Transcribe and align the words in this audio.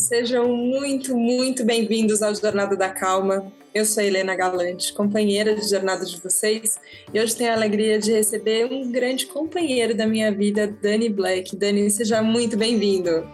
sejam 0.00 0.48
muito, 0.56 1.14
muito 1.14 1.62
bem-vindos 1.62 2.22
ao 2.22 2.34
Jornada 2.34 2.74
da 2.74 2.88
Calma. 2.88 3.52
Eu 3.74 3.84
sou 3.84 4.02
Helena 4.02 4.34
Galante, 4.34 4.94
companheira 4.94 5.54
de 5.54 5.68
jornada 5.68 6.06
de 6.06 6.18
vocês, 6.18 6.80
e 7.12 7.20
hoje 7.20 7.36
tenho 7.36 7.50
a 7.50 7.54
alegria 7.54 7.98
de 7.98 8.10
receber 8.10 8.64
um 8.64 8.90
grande 8.90 9.26
companheiro 9.26 9.94
da 9.94 10.06
minha 10.06 10.32
vida, 10.32 10.66
Dani 10.66 11.10
Black. 11.10 11.54
Dani, 11.54 11.90
seja 11.90 12.22
muito 12.22 12.56
bem-vindo. 12.56 13.28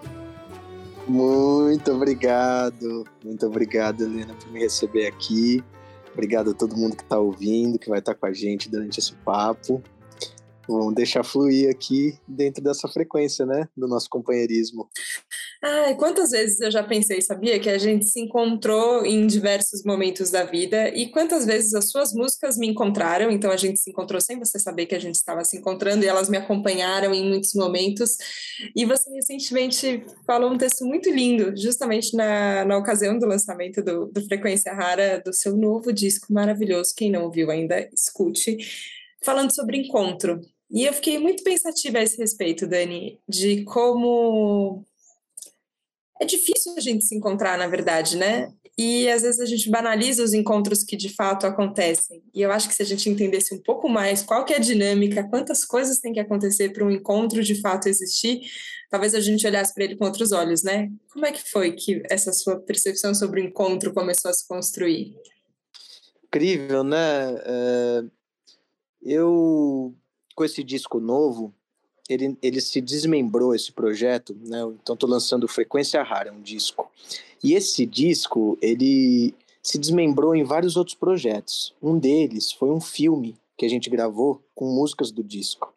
Muito 1.06 1.92
obrigado, 1.92 3.04
muito 3.24 3.46
obrigado, 3.46 4.02
Helena, 4.02 4.34
por 4.34 4.50
me 4.50 4.58
receber 4.58 5.06
aqui. 5.06 5.62
Obrigado 6.12 6.50
a 6.50 6.54
todo 6.54 6.76
mundo 6.76 6.96
que 6.96 7.04
está 7.04 7.18
ouvindo, 7.18 7.78
que 7.78 7.88
vai 7.88 8.00
estar 8.00 8.14
com 8.14 8.26
a 8.26 8.32
gente 8.32 8.68
durante 8.68 8.98
esse 8.98 9.14
papo. 9.24 9.80
Vamos 10.68 10.94
deixar 10.94 11.24
fluir 11.24 11.70
aqui 11.70 12.18
dentro 12.26 12.62
dessa 12.62 12.88
frequência, 12.88 13.46
né? 13.46 13.68
Do 13.76 13.86
nosso 13.86 14.08
companheirismo. 14.10 14.88
Ai, 15.62 15.94
quantas 15.96 16.30
vezes 16.30 16.60
eu 16.60 16.70
já 16.70 16.82
pensei, 16.82 17.20
sabia, 17.22 17.58
que 17.58 17.70
a 17.70 17.78
gente 17.78 18.04
se 18.04 18.20
encontrou 18.20 19.04
em 19.06 19.26
diversos 19.26 19.82
momentos 19.84 20.30
da 20.30 20.44
vida 20.44 20.90
e 20.90 21.10
quantas 21.10 21.46
vezes 21.46 21.74
as 21.74 21.90
suas 21.90 22.12
músicas 22.12 22.58
me 22.58 22.68
encontraram, 22.68 23.30
então 23.30 23.50
a 23.50 23.56
gente 23.56 23.80
se 23.80 23.90
encontrou 23.90 24.20
sem 24.20 24.38
você 24.38 24.58
saber 24.58 24.86
que 24.86 24.94
a 24.94 24.98
gente 24.98 25.14
estava 25.14 25.44
se 25.44 25.56
encontrando 25.56 26.04
e 26.04 26.08
elas 26.08 26.28
me 26.28 26.36
acompanharam 26.36 27.14
em 27.14 27.26
muitos 27.26 27.54
momentos. 27.54 28.16
E 28.74 28.84
você 28.84 29.10
recentemente 29.10 30.04
falou 30.26 30.52
um 30.52 30.58
texto 30.58 30.84
muito 30.84 31.10
lindo, 31.10 31.56
justamente 31.56 32.14
na, 32.14 32.64
na 32.64 32.76
ocasião 32.76 33.18
do 33.18 33.26
lançamento 33.26 33.82
do, 33.82 34.06
do 34.06 34.24
Frequência 34.26 34.74
Rara, 34.74 35.22
do 35.24 35.32
seu 35.32 35.56
novo 35.56 35.92
disco 35.92 36.32
maravilhoso. 36.32 36.94
Quem 36.94 37.10
não 37.10 37.24
ouviu 37.24 37.50
ainda, 37.50 37.88
escute. 37.92 38.58
Falando 39.24 39.54
sobre 39.54 39.78
encontro. 39.78 40.40
E 40.70 40.84
eu 40.84 40.92
fiquei 40.92 41.18
muito 41.18 41.42
pensativa 41.44 41.98
a 41.98 42.02
esse 42.02 42.16
respeito, 42.18 42.66
Dani, 42.66 43.20
de 43.28 43.62
como 43.64 44.84
é 46.20 46.24
difícil 46.24 46.74
a 46.76 46.80
gente 46.80 47.04
se 47.04 47.14
encontrar, 47.14 47.56
na 47.58 47.66
verdade, 47.66 48.16
né? 48.16 48.52
E 48.78 49.08
às 49.08 49.22
vezes 49.22 49.40
a 49.40 49.46
gente 49.46 49.70
banaliza 49.70 50.22
os 50.22 50.34
encontros 50.34 50.84
que 50.84 50.96
de 50.96 51.08
fato 51.08 51.46
acontecem. 51.46 52.22
E 52.34 52.42
eu 52.42 52.52
acho 52.52 52.68
que 52.68 52.74
se 52.74 52.82
a 52.82 52.86
gente 52.86 53.08
entendesse 53.08 53.54
um 53.54 53.62
pouco 53.62 53.88
mais 53.88 54.22
qual 54.22 54.44
que 54.44 54.52
é 54.52 54.56
a 54.56 54.60
dinâmica, 54.60 55.26
quantas 55.28 55.64
coisas 55.64 55.98
tem 55.98 56.12
que 56.12 56.20
acontecer 56.20 56.70
para 56.70 56.84
um 56.84 56.90
encontro 56.90 57.42
de 57.42 57.58
fato 57.60 57.88
existir, 57.88 58.42
talvez 58.90 59.14
a 59.14 59.20
gente 59.20 59.46
olhasse 59.46 59.72
para 59.72 59.84
ele 59.84 59.96
com 59.96 60.04
outros 60.04 60.30
olhos, 60.30 60.62
né? 60.62 60.90
Como 61.10 61.24
é 61.24 61.32
que 61.32 61.48
foi 61.50 61.72
que 61.72 62.02
essa 62.10 62.32
sua 62.34 62.60
percepção 62.60 63.14
sobre 63.14 63.40
o 63.40 63.44
encontro 63.44 63.94
começou 63.94 64.30
a 64.30 64.34
se 64.34 64.46
construir? 64.46 65.16
Incrível, 66.24 66.84
né? 66.84 67.34
É... 67.46 68.02
Eu 69.02 69.94
com 70.36 70.44
esse 70.44 70.62
disco 70.62 71.00
novo, 71.00 71.52
ele, 72.08 72.36
ele 72.42 72.60
se 72.60 72.80
desmembrou 72.80 73.54
esse 73.54 73.72
projeto, 73.72 74.36
né? 74.46 74.60
Então 74.80 74.94
estou 74.94 75.08
lançando 75.08 75.48
Frequência 75.48 76.02
Rara, 76.02 76.32
um 76.32 76.42
disco. 76.42 76.88
E 77.42 77.54
esse 77.54 77.84
disco, 77.86 78.56
ele 78.60 79.34
se 79.62 79.78
desmembrou 79.78 80.36
em 80.36 80.44
vários 80.44 80.76
outros 80.76 80.94
projetos. 80.94 81.74
Um 81.82 81.98
deles 81.98 82.52
foi 82.52 82.70
um 82.70 82.80
filme 82.80 83.34
que 83.56 83.64
a 83.64 83.68
gente 83.68 83.90
gravou 83.90 84.40
com 84.54 84.66
músicas 84.66 85.10
do 85.10 85.24
disco. 85.24 85.72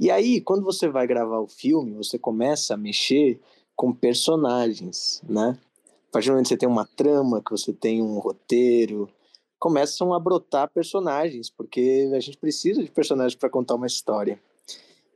E 0.00 0.10
aí, 0.10 0.40
quando 0.40 0.64
você 0.64 0.88
vai 0.88 1.06
gravar 1.06 1.38
o 1.38 1.46
filme, 1.46 1.92
você 1.92 2.18
começa 2.18 2.74
a 2.74 2.76
mexer 2.76 3.38
com 3.76 3.92
personagens, 3.92 5.22
né? 5.28 5.56
A 6.08 6.12
partir 6.12 6.28
do 6.28 6.32
momento 6.32 6.46
que 6.46 6.54
você 6.54 6.56
tem 6.56 6.68
uma 6.68 6.86
trama, 6.86 7.42
que 7.42 7.50
você 7.50 7.72
tem 7.72 8.02
um 8.02 8.18
roteiro, 8.18 9.08
começam 9.64 10.12
a 10.12 10.20
brotar 10.20 10.68
personagens, 10.68 11.48
porque 11.48 12.10
a 12.14 12.20
gente 12.20 12.36
precisa 12.36 12.84
de 12.84 12.90
personagens 12.90 13.34
para 13.34 13.48
contar 13.48 13.76
uma 13.76 13.86
história. 13.86 14.38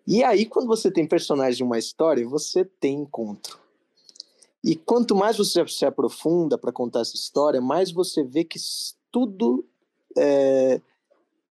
E 0.07 0.25
aí, 0.25 0.47
quando 0.47 0.67
você 0.67 0.91
tem 0.91 1.07
personagem 1.07 1.59
de 1.59 1.63
uma 1.63 1.77
história, 1.77 2.27
você 2.27 2.65
tem 2.65 3.01
encontro. 3.01 3.61
E 4.65 4.75
quanto 4.75 5.15
mais 5.15 5.37
você 5.37 5.69
se 5.69 5.85
aprofunda 5.85 6.57
para 6.57 6.73
contar 6.73 7.01
essa 7.01 7.15
história, 7.15 7.61
mais 7.61 7.93
você 7.93 8.25
vê 8.25 8.43
que 8.43 8.59
tudo 9.13 9.67
é, 10.17 10.81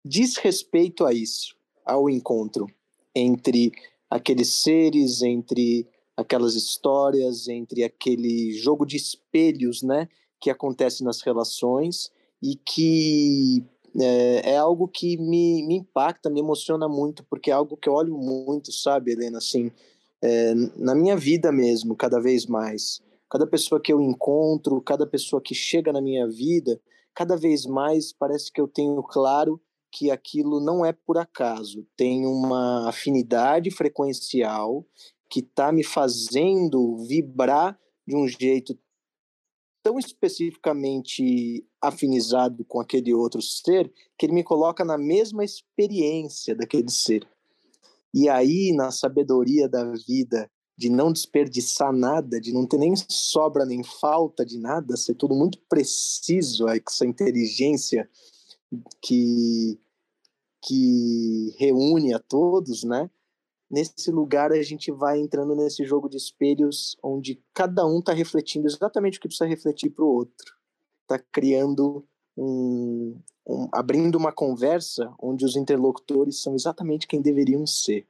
diz 0.05 0.37
respeito 0.37 1.05
a 1.05 1.13
isso, 1.13 1.57
ao 1.85 2.09
encontro 2.09 2.69
entre 3.13 3.73
aqueles 4.09 4.51
seres, 4.51 5.21
entre 5.21 5.85
aquelas 6.17 6.55
histórias, 6.55 7.49
entre 7.49 7.83
aquele 7.83 8.53
jogo 8.53 8.87
de 8.87 8.97
espelhos, 8.97 9.83
né, 9.83 10.09
que 10.39 10.49
acontece 10.49 11.03
nas 11.03 11.23
relações 11.23 12.14
e 12.45 12.57
que 12.57 13.65
é, 13.99 14.51
é, 14.53 14.57
algo 14.59 14.87
que 14.87 15.17
me, 15.17 15.67
me 15.67 15.77
impacta, 15.77 16.29
me 16.29 16.41
emociona 16.41 16.87
muito, 16.87 17.25
porque 17.25 17.51
é 17.51 17.55
algo 17.55 17.75
que 17.75 17.89
eu 17.89 17.95
olho 17.95 18.19
muito, 18.19 18.71
sabe, 18.71 19.13
Helena, 19.13 19.39
assim, 19.39 19.73
é, 20.21 20.53
na 20.77 20.95
minha 20.95 21.17
vida 21.17 21.51
mesmo, 21.51 21.97
cada 21.97 22.21
vez 22.21 22.45
mais. 22.45 23.01
Cada 23.31 23.47
pessoa 23.47 23.81
que 23.81 23.91
eu 23.91 23.99
encontro, 23.99 24.79
cada 24.83 25.07
pessoa 25.07 25.41
que 25.41 25.55
chega 25.55 25.91
na 25.91 26.03
minha 26.03 26.29
vida, 26.29 26.79
cada 27.15 27.35
vez 27.35 27.65
mais 27.65 28.13
parece 28.13 28.53
que 28.53 28.61
eu 28.61 28.69
tenho 28.69 29.03
claro 29.03 29.59
que 29.91 30.11
aquilo 30.11 30.61
não 30.61 30.85
é 30.85 30.93
por 30.93 31.17
acaso, 31.17 31.87
tem 31.97 32.27
uma 32.27 32.91
afinidade 32.91 33.71
frequencial 33.71 34.85
que 35.31 35.41
está 35.41 35.73
me 35.73 35.83
fazendo 35.83 36.99
vibrar 37.07 37.79
de 38.07 38.15
um 38.15 38.29
jeito 38.29 38.79
tão 39.85 39.99
especificamente 39.99 41.63
afinizado 41.81 42.65
com 42.65 42.81
aquele 42.81 43.13
outro 43.13 43.43
ser 43.43 43.93
que 44.19 44.25
ele 44.25 44.33
me 44.33 44.43
coloca 44.43 44.83
na 44.83 44.97
mesma 44.97 45.45
experiência 45.45 46.57
daquele 46.57 46.91
ser. 46.91 47.29
E 48.13 48.27
aí, 48.27 48.73
na 48.75 48.91
sabedoria 48.91 49.69
da 49.69 49.93
vida, 49.93 50.51
de 50.75 50.89
não 50.89 51.13
desperdiçar 51.13 51.93
nada, 51.93 52.41
de 52.41 52.51
não 52.51 52.67
ter 52.67 52.79
nem 52.79 52.95
sobra 52.97 53.67
nem 53.67 53.85
falta 53.85 54.45
de 54.45 54.59
nada, 54.59 54.97
ser 54.97 55.17
tudo 55.17 55.35
muito 55.35 55.59
preciso, 55.69 56.67
essa 56.67 57.05
inteligência 57.05 58.09
que, 59.03 59.79
que 60.65 61.55
reúne 61.59 62.15
a 62.15 62.19
todos, 62.19 62.85
né? 62.85 63.11
Nesse 63.75 64.13
lugar 64.13 64.53
a 64.53 64.63
gente 64.63 64.93
vai 64.93 65.19
entrando 65.19 65.57
nesse 65.57 65.85
jogo 65.85 66.09
de 66.09 66.17
espelhos 66.17 66.97
onde 67.03 67.43
cada 67.53 67.85
um 67.85 67.99
está 67.99 68.13
refletindo 68.13 68.69
exatamente 68.69 69.19
o 69.19 69.21
que 69.21 69.27
precisa 69.27 69.49
refletir 69.49 69.91
para 69.91 70.05
o 70.05 70.09
outro. 70.09 70.55
Está 71.03 71.19
criando 71.33 72.07
um, 72.37 73.21
um, 73.45 73.69
abrindo 73.73 74.15
uma 74.15 74.31
conversa 74.31 75.13
onde 75.19 75.45
os 75.45 75.57
interlocutores 75.57 76.41
são 76.41 76.55
exatamente 76.55 77.09
quem 77.09 77.21
deveriam 77.21 77.67
ser. 77.67 78.07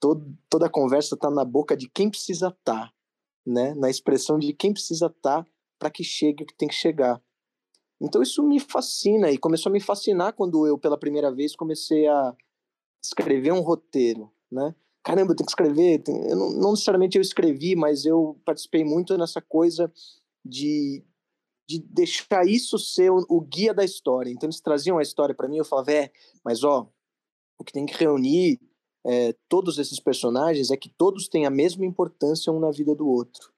Todo, 0.00 0.36
toda 0.50 0.66
a 0.66 0.70
conversa 0.70 1.14
está 1.14 1.30
na 1.30 1.44
boca 1.44 1.76
de 1.76 1.88
quem 1.88 2.10
precisa 2.10 2.48
estar, 2.48 2.88
tá, 2.88 2.92
né? 3.46 3.74
na 3.74 3.88
expressão 3.88 4.40
de 4.40 4.52
quem 4.52 4.72
precisa 4.72 5.06
estar 5.06 5.44
tá 5.44 5.50
para 5.78 5.88
que 5.90 6.02
chegue 6.02 6.42
o 6.42 6.46
que 6.46 6.54
tem 6.54 6.68
que 6.68 6.74
chegar. 6.74 7.22
Então 8.00 8.20
isso 8.20 8.42
me 8.42 8.58
fascina 8.58 9.30
e 9.30 9.38
começou 9.38 9.70
a 9.70 9.72
me 9.72 9.80
fascinar 9.80 10.32
quando 10.32 10.66
eu 10.66 10.76
pela 10.76 10.98
primeira 10.98 11.32
vez 11.32 11.54
comecei 11.54 12.08
a 12.08 12.36
escrever 13.00 13.52
um 13.52 13.60
roteiro 13.60 14.33
né? 14.54 14.74
Caramba, 15.02 15.32
eu 15.32 15.36
tenho 15.36 15.46
que 15.46 15.52
escrever. 15.52 16.02
Eu 16.06 16.36
não, 16.36 16.50
não 16.52 16.70
necessariamente 16.70 17.18
eu 17.18 17.22
escrevi, 17.22 17.76
mas 17.76 18.06
eu 18.06 18.40
participei 18.44 18.84
muito 18.84 19.18
nessa 19.18 19.42
coisa 19.42 19.92
de, 20.42 21.04
de 21.68 21.78
deixar 21.80 22.46
isso 22.46 22.78
ser 22.78 23.10
o, 23.10 23.24
o 23.28 23.40
guia 23.40 23.74
da 23.74 23.84
história. 23.84 24.30
Então 24.30 24.46
eles 24.46 24.60
traziam 24.60 24.96
a 24.96 25.02
história 25.02 25.34
para 25.34 25.48
mim, 25.48 25.58
eu 25.58 25.64
falava, 25.64 25.92
é, 25.92 26.10
mas 26.42 26.64
ó, 26.64 26.88
o 27.58 27.64
que 27.64 27.72
tem 27.72 27.84
que 27.84 27.94
reunir 27.94 28.58
é, 29.06 29.34
todos 29.48 29.78
esses 29.78 30.00
personagens 30.00 30.70
é 30.70 30.76
que 30.76 30.88
todos 30.88 31.28
têm 31.28 31.44
a 31.44 31.50
mesma 31.50 31.84
importância 31.84 32.52
um 32.52 32.58
na 32.58 32.70
vida 32.70 32.94
do 32.94 33.06
outro. 33.06 33.52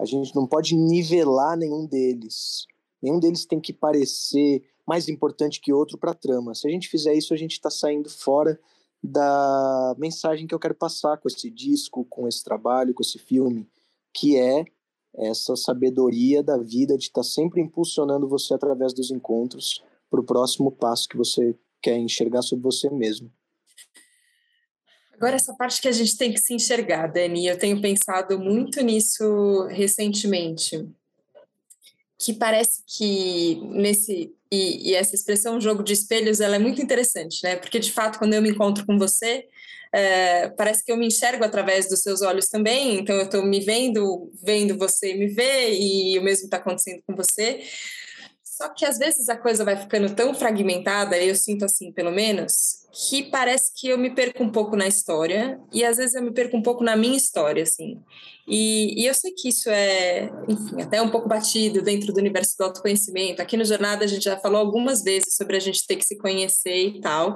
A 0.00 0.04
gente 0.04 0.34
não 0.34 0.46
pode 0.46 0.76
nivelar 0.76 1.56
nenhum 1.56 1.86
deles. 1.86 2.66
Nenhum 3.02 3.18
deles 3.18 3.44
tem 3.44 3.60
que 3.60 3.72
parecer 3.72 4.62
mais 4.86 5.08
importante 5.08 5.60
que 5.60 5.72
outro 5.72 5.98
para 5.98 6.12
a 6.12 6.14
trama. 6.14 6.54
Se 6.54 6.66
a 6.66 6.70
gente 6.70 6.88
fizer 6.88 7.14
isso, 7.14 7.34
a 7.34 7.36
gente 7.36 7.52
está 7.52 7.70
saindo 7.70 8.08
fora 8.08 8.58
da 9.02 9.94
mensagem 9.98 10.46
que 10.46 10.54
eu 10.54 10.58
quero 10.58 10.74
passar 10.74 11.18
com 11.18 11.28
esse 11.28 11.50
disco, 11.50 12.04
com 12.04 12.28
esse 12.28 12.44
trabalho, 12.44 12.94
com 12.94 13.02
esse 13.02 13.18
filme, 13.18 13.68
que 14.12 14.36
é 14.36 14.64
essa 15.14 15.56
sabedoria 15.56 16.42
da 16.42 16.56
vida 16.56 16.96
de 16.96 17.04
estar 17.04 17.20
tá 17.20 17.24
sempre 17.24 17.60
impulsionando 17.60 18.28
você 18.28 18.54
através 18.54 18.94
dos 18.94 19.10
encontros 19.10 19.82
para 20.10 20.20
o 20.20 20.24
próximo 20.24 20.70
passo 20.70 21.08
que 21.08 21.16
você 21.16 21.54
quer 21.80 21.96
enxergar 21.96 22.42
sobre 22.42 22.62
você 22.62 22.88
mesmo. 22.88 23.30
Agora, 25.12 25.36
essa 25.36 25.54
parte 25.54 25.80
que 25.80 25.88
a 25.88 25.92
gente 25.92 26.16
tem 26.16 26.32
que 26.32 26.40
se 26.40 26.54
enxergar, 26.54 27.06
Dani, 27.06 27.46
eu 27.46 27.58
tenho 27.58 27.80
pensado 27.80 28.38
muito 28.38 28.80
nisso 28.80 29.66
recentemente 29.66 30.88
que 32.18 32.32
parece 32.32 32.82
que 32.86 33.56
nesse 33.66 34.32
e, 34.52 34.90
e, 34.90 34.94
essa 34.94 35.14
expressão 35.14 35.60
jogo 35.60 35.82
de 35.82 35.94
espelhos 35.94 36.40
ela 36.40 36.56
é 36.56 36.58
muito 36.58 36.82
interessante, 36.82 37.42
né? 37.42 37.56
Porque 37.56 37.78
de 37.78 37.90
fato 37.90 38.18
quando 38.18 38.34
eu 38.34 38.42
me 38.42 38.50
encontro 38.50 38.84
com 38.84 38.98
você 38.98 39.46
é, 39.92 40.48
parece 40.50 40.82
que 40.84 40.90
eu 40.90 40.96
me 40.96 41.06
enxergo 41.06 41.44
através 41.44 41.88
dos 41.88 42.02
seus 42.02 42.22
olhos 42.22 42.48
também. 42.48 42.98
Então 42.98 43.14
eu 43.16 43.24
estou 43.24 43.44
me 43.44 43.60
vendo, 43.60 44.30
vendo 44.42 44.76
você 44.78 45.14
me 45.14 45.28
ver 45.28 45.74
e 45.74 46.18
o 46.18 46.22
mesmo 46.22 46.46
está 46.46 46.56
acontecendo 46.56 47.02
com 47.06 47.14
você. 47.14 47.60
Só 48.62 48.68
que 48.68 48.84
às 48.84 48.96
vezes 48.96 49.28
a 49.28 49.36
coisa 49.36 49.64
vai 49.64 49.76
ficando 49.76 50.14
tão 50.14 50.32
fragmentada, 50.32 51.18
eu 51.18 51.34
sinto 51.34 51.64
assim, 51.64 51.90
pelo 51.90 52.12
menos, 52.12 52.86
que 52.92 53.24
parece 53.24 53.72
que 53.74 53.88
eu 53.88 53.98
me 53.98 54.14
perco 54.14 54.44
um 54.44 54.52
pouco 54.52 54.76
na 54.76 54.86
história 54.86 55.58
e 55.72 55.84
às 55.84 55.96
vezes 55.96 56.14
eu 56.14 56.22
me 56.22 56.32
perco 56.32 56.56
um 56.56 56.62
pouco 56.62 56.84
na 56.84 56.94
minha 56.94 57.16
história, 57.16 57.64
assim. 57.64 58.00
E, 58.46 59.02
e, 59.02 59.06
eu 59.06 59.14
sei 59.14 59.32
que 59.32 59.48
isso 59.48 59.68
é, 59.68 60.30
enfim, 60.48 60.80
até 60.80 61.02
um 61.02 61.08
pouco 61.08 61.28
batido 61.28 61.82
dentro 61.82 62.12
do 62.12 62.18
universo 62.18 62.56
do 62.56 62.64
autoconhecimento. 62.64 63.42
Aqui 63.42 63.56
no 63.56 63.64
Jornada 63.64 64.04
a 64.04 64.08
gente 64.08 64.22
já 64.22 64.36
falou 64.36 64.60
algumas 64.60 65.02
vezes 65.02 65.34
sobre 65.34 65.56
a 65.56 65.60
gente 65.60 65.84
ter 65.84 65.96
que 65.96 66.04
se 66.04 66.16
conhecer 66.16 66.86
e 66.86 67.00
tal. 67.00 67.34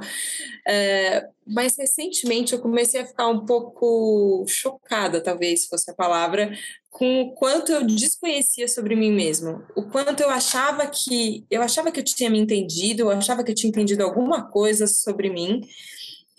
É, 0.66 1.26
mas 1.44 1.76
recentemente 1.76 2.52
eu 2.52 2.60
comecei 2.60 3.00
a 3.00 3.06
ficar 3.06 3.28
um 3.28 3.44
pouco 3.44 4.44
chocada, 4.46 5.20
talvez 5.20 5.66
fosse 5.66 5.90
a 5.90 5.94
palavra, 5.94 6.52
com 6.96 7.20
o 7.20 7.32
quanto 7.32 7.70
eu 7.70 7.84
desconhecia 7.84 8.66
sobre 8.66 8.96
mim 8.96 9.12
mesmo, 9.12 9.62
o 9.76 9.82
quanto 9.82 10.22
eu 10.22 10.30
achava 10.30 10.86
que 10.86 11.44
eu 11.50 11.60
achava 11.60 11.92
que 11.92 12.00
eu 12.00 12.04
tinha 12.04 12.30
me 12.30 12.38
entendido, 12.38 13.02
eu 13.02 13.10
achava 13.10 13.44
que 13.44 13.50
eu 13.50 13.54
tinha 13.54 13.68
entendido 13.68 14.02
alguma 14.02 14.50
coisa 14.50 14.86
sobre 14.86 15.28
mim. 15.28 15.60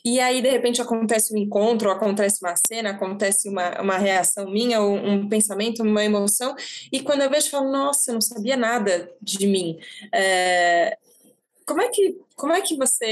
E 0.04 0.19
aí, 0.19 0.42
de 0.42 0.50
repente, 0.50 0.81
acontece 0.81 1.31
um 1.31 1.38
encontro, 1.38 1.92
acontece 1.92 2.44
uma 2.44 2.56
cena, 2.56 2.89
acontece 2.89 3.48
uma, 3.48 3.80
uma 3.80 3.98
reação 4.00 4.50
minha, 4.50 4.81
um, 4.81 5.30
pensamento, 5.30 5.83
uma 5.83 6.04
emoção, 6.04 6.56
e 6.92 7.01
quando 7.01 7.21
eu 7.21 7.30
vejo, 7.30 7.45
eu 7.48 7.51
falo, 7.51 7.71
nossa, 7.71 8.09
eu 8.09 8.15
não 8.15 8.21
sabia 8.21 8.57
nada 8.57 9.12
de 9.21 9.45
mim. 9.45 9.77
É, 10.12 10.98
como, 11.68 11.81
é 11.81 11.89
que, 11.89 12.18
como 12.36 12.54
é 12.54 12.62
que 12.62 12.75
você 12.75 13.06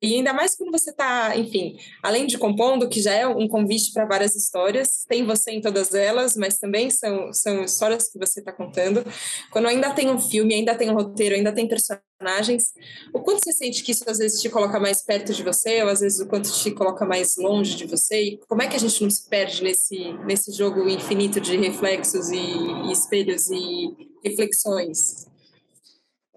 e 0.00 0.14
ainda 0.14 0.32
mais 0.32 0.54
quando 0.54 0.70
você 0.70 0.90
está, 0.90 1.36
enfim, 1.36 1.76
além 2.02 2.26
de 2.26 2.38
compondo, 2.38 2.88
que 2.88 3.00
já 3.00 3.12
é 3.12 3.26
um 3.26 3.48
convite 3.48 3.92
para 3.92 4.04
várias 4.04 4.36
histórias, 4.36 5.04
tem 5.08 5.24
você 5.24 5.50
em 5.50 5.60
todas 5.60 5.92
elas, 5.92 6.36
mas 6.36 6.58
também 6.58 6.88
são, 6.88 7.32
são 7.32 7.64
histórias 7.64 8.08
que 8.08 8.18
você 8.18 8.38
está 8.38 8.52
contando. 8.52 9.04
Quando 9.50 9.66
ainda 9.66 9.92
tem 9.92 10.08
um 10.08 10.20
filme, 10.20 10.54
ainda 10.54 10.76
tem 10.76 10.88
um 10.88 10.94
roteiro, 10.94 11.34
ainda 11.34 11.52
tem 11.52 11.66
personagens, 11.66 12.72
o 13.12 13.20
quanto 13.20 13.44
você 13.44 13.52
sente 13.52 13.82
que 13.82 13.90
isso 13.90 14.08
às 14.08 14.18
vezes 14.18 14.40
te 14.40 14.48
coloca 14.48 14.78
mais 14.78 15.04
perto 15.04 15.32
de 15.32 15.42
você, 15.42 15.82
ou 15.82 15.88
às 15.88 16.00
vezes 16.00 16.20
o 16.20 16.28
quanto 16.28 16.48
te 16.52 16.70
coloca 16.70 17.04
mais 17.04 17.36
longe 17.36 17.74
de 17.74 17.86
você? 17.86 18.22
E 18.22 18.36
como 18.46 18.62
é 18.62 18.68
que 18.68 18.76
a 18.76 18.80
gente 18.80 19.02
não 19.02 19.10
se 19.10 19.28
perde 19.28 19.64
nesse, 19.64 20.12
nesse 20.24 20.52
jogo 20.52 20.88
infinito 20.88 21.40
de 21.40 21.56
reflexos 21.56 22.28
e, 22.30 22.36
e 22.36 22.92
espelhos 22.92 23.50
e 23.50 23.96
reflexões? 24.24 25.26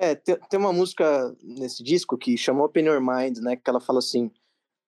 É, 0.02 0.16
tem, 0.16 0.36
tem 0.50 0.60
uma 0.60 0.74
música 0.74 1.32
nesse 1.44 1.84
disco 1.84 2.18
que 2.18 2.36
chama 2.36 2.66
Open 2.66 2.88
Your 2.88 3.00
Mind, 3.00 3.38
né? 3.38 3.56
Que 3.56 3.70
ela 3.70 3.80
fala 3.80 4.00
assim: 4.00 4.32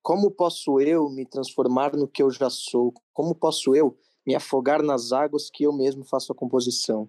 Como 0.02 0.32
posso 0.32 0.80
eu 0.82 1.08
me 1.08 1.24
transformar 1.24 1.96
no 1.96 2.08
que 2.08 2.24
eu 2.24 2.32
já 2.32 2.50
sou? 2.50 2.92
Como 3.14 3.36
posso 3.36 3.76
eu 3.76 3.96
me 4.26 4.34
afogar 4.34 4.82
nas 4.82 5.12
águas 5.12 5.52
que 5.52 5.66
eu 5.66 5.72
mesmo 5.72 6.04
faço 6.04 6.32
a 6.32 6.36
composição? 6.36 7.08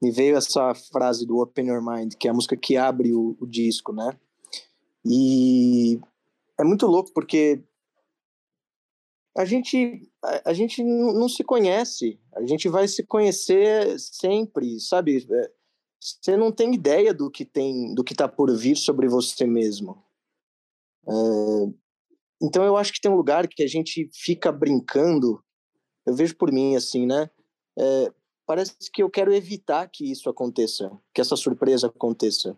Me 0.00 0.12
veio 0.12 0.36
essa 0.36 0.72
frase 0.72 1.26
do 1.26 1.38
Open 1.38 1.66
Your 1.66 1.84
Mind, 1.84 2.14
que 2.14 2.28
é 2.28 2.30
a 2.30 2.34
música 2.34 2.56
que 2.56 2.76
abre 2.76 3.12
o, 3.12 3.36
o 3.40 3.44
disco, 3.44 3.92
né? 3.92 4.16
E 5.04 5.98
é 6.56 6.62
muito 6.62 6.86
louco 6.86 7.10
porque 7.12 7.60
a 9.36 9.44
gente 9.44 10.08
a, 10.22 10.50
a 10.50 10.52
gente 10.52 10.80
não 10.84 11.28
se 11.28 11.42
conhece, 11.42 12.20
a 12.36 12.46
gente 12.46 12.68
vai 12.68 12.86
se 12.86 13.02
conhecer 13.02 13.98
sempre, 13.98 14.78
sabe? 14.78 15.26
É, 15.28 15.50
você 16.02 16.36
não 16.36 16.50
tem 16.50 16.74
ideia 16.74 17.14
do 17.14 17.30
que 17.30 17.44
tem, 17.44 17.94
do 17.94 18.02
que 18.02 18.12
está 18.12 18.26
por 18.26 18.52
vir 18.56 18.76
sobre 18.76 19.06
você 19.06 19.46
mesmo. 19.46 20.02
É, 21.06 21.12
então 22.42 22.64
eu 22.64 22.76
acho 22.76 22.92
que 22.92 23.00
tem 23.00 23.10
um 23.10 23.16
lugar 23.16 23.46
que 23.46 23.62
a 23.62 23.68
gente 23.68 24.10
fica 24.12 24.50
brincando. 24.50 25.42
Eu 26.04 26.14
vejo 26.14 26.36
por 26.36 26.50
mim 26.50 26.74
assim, 26.74 27.06
né? 27.06 27.30
É, 27.78 28.12
parece 28.44 28.74
que 28.92 29.00
eu 29.00 29.08
quero 29.08 29.32
evitar 29.32 29.88
que 29.88 30.10
isso 30.10 30.28
aconteça, 30.28 30.90
que 31.14 31.20
essa 31.20 31.36
surpresa 31.36 31.86
aconteça, 31.86 32.56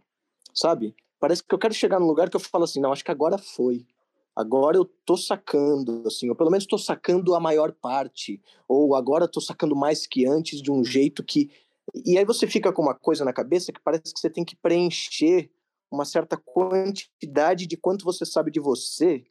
sabe? 0.55 0.97
Parece 1.21 1.45
que 1.45 1.55
eu 1.55 1.59
quero 1.59 1.75
chegar 1.75 2.01
num 2.01 2.07
lugar 2.07 2.31
que 2.31 2.37
eu 2.37 2.41
falo 2.41 2.65
assim, 2.65 2.81
não, 2.81 2.93
acho 2.93 3.05
que 3.05 3.11
agora 3.11 3.37
foi. 3.37 3.87
Agora 4.35 4.77
eu 4.77 4.85
tô 5.05 5.17
sacando, 5.17 6.03
assim, 6.07 6.29
ou 6.29 6.35
pelo 6.35 6.51
menos 6.51 6.67
tô 6.67 6.77
sacando 6.77 7.35
a 7.35 7.41
maior 7.41 7.73
parte, 7.73 8.43
ou 8.67 8.95
agora 8.95 9.29
tô 9.29 9.41
sacando 9.41 9.77
mais 9.77 10.07
que 10.07 10.27
antes 10.27 10.61
de 10.61 10.73
um 10.73 10.83
jeito 10.83 11.23
que 11.23 11.51
e 11.95 12.19
aí 12.19 12.25
você 12.25 12.47
fica 12.47 12.73
com 12.73 12.83
uma 12.83 12.95
coisa 12.95 13.25
na 13.25 13.33
cabeça 13.33 13.73
que 13.73 13.81
parece 13.81 14.13
que 14.13 14.19
você 14.19 14.29
tem 14.29 14.45
que 14.45 14.57
preencher 14.57 15.51
uma 15.91 16.05
certa 16.05 16.37
quantidade 16.37 17.67
de 17.67 17.77
quanto 17.77 18.05
você 18.05 18.27
sabe 18.27 18.51
de 18.51 18.59
você 18.59 19.25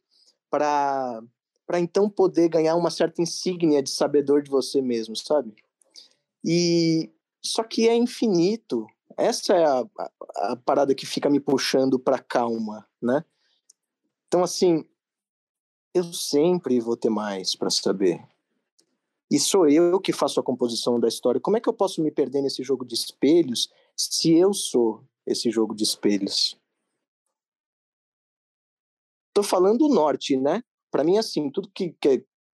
para 0.50 1.22
para 1.66 1.80
então 1.80 2.10
poder 2.10 2.50
ganhar 2.50 2.76
uma 2.76 2.90
certa 2.90 3.22
insígnia 3.22 3.82
de 3.82 3.88
sabedor 3.88 4.42
de 4.42 4.50
você 4.50 4.82
mesmo, 4.82 5.16
sabe? 5.16 5.54
E 6.44 7.10
só 7.42 7.64
que 7.64 7.88
é 7.88 7.96
infinito. 7.96 8.86
Essa 9.16 9.54
é 9.54 9.64
a, 9.64 9.80
a, 9.80 10.52
a 10.52 10.56
parada 10.56 10.94
que 10.94 11.06
fica 11.06 11.30
me 11.30 11.40
puxando 11.40 11.98
para 11.98 12.18
calma, 12.18 12.86
né? 13.00 13.24
Então 14.26 14.42
assim, 14.42 14.84
eu 15.94 16.04
sempre 16.12 16.80
vou 16.80 16.96
ter 16.96 17.08
mais 17.08 17.56
para 17.56 17.70
saber 17.70 18.22
e 19.30 19.38
sou 19.38 19.68
eu 19.68 20.00
que 20.00 20.12
faço 20.12 20.38
a 20.38 20.42
composição 20.42 21.00
da 21.00 21.08
história. 21.08 21.40
Como 21.40 21.56
é 21.56 21.60
que 21.60 21.68
eu 21.68 21.74
posso 21.74 22.02
me 22.02 22.10
perder 22.10 22.42
nesse 22.42 22.62
jogo 22.62 22.84
de 22.84 22.94
espelhos 22.94 23.70
se 23.96 24.32
eu 24.34 24.52
sou 24.52 25.02
esse 25.26 25.50
jogo 25.50 25.74
de 25.74 25.82
espelhos? 25.84 26.58
Tô 29.32 29.42
falando 29.42 29.86
o 29.86 29.92
norte, 29.92 30.36
né? 30.36 30.62
Para 30.90 31.02
mim, 31.02 31.18
assim, 31.18 31.50
tudo 31.50 31.70
que 31.74 31.96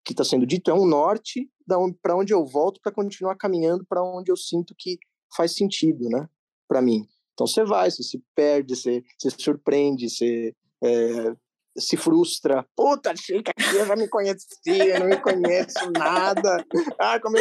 que 0.09 0.15
está 0.15 0.25
sendo 0.25 0.47
dito 0.47 0.71
é 0.71 0.75
um 0.75 0.87
norte 0.87 1.51
para 2.01 2.17
onde 2.17 2.33
eu 2.33 2.43
volto 2.47 2.81
para 2.81 2.91
continuar 2.91 3.37
caminhando 3.37 3.85
para 3.85 4.03
onde 4.03 4.33
eu 4.33 4.37
sinto 4.39 4.75
que 4.75 4.99
faz 5.37 5.55
sentido, 5.55 6.09
né? 6.09 6.27
Para 6.67 6.81
mim. 6.81 7.07
Então 7.35 7.47
você 7.47 7.63
vai, 7.63 7.91
você 7.91 8.03
se 8.03 8.23
perde, 8.35 8.75
você 8.75 9.05
se 9.19 9.31
surpreende, 9.39 10.09
você 10.09 10.55
é, 10.83 11.37
se 11.79 11.97
frustra. 11.97 12.67
Puta, 12.77 13.11
aqui 13.11 13.43
eu 13.75 13.87
já 13.87 13.97
me 13.97 14.09
conhecia, 14.09 14.99
não 14.99 15.07
me 15.07 15.17
conheço 15.17 15.91
nada. 15.93 16.65
Ah, 16.99 17.19
como 17.21 17.37
é 17.39 17.41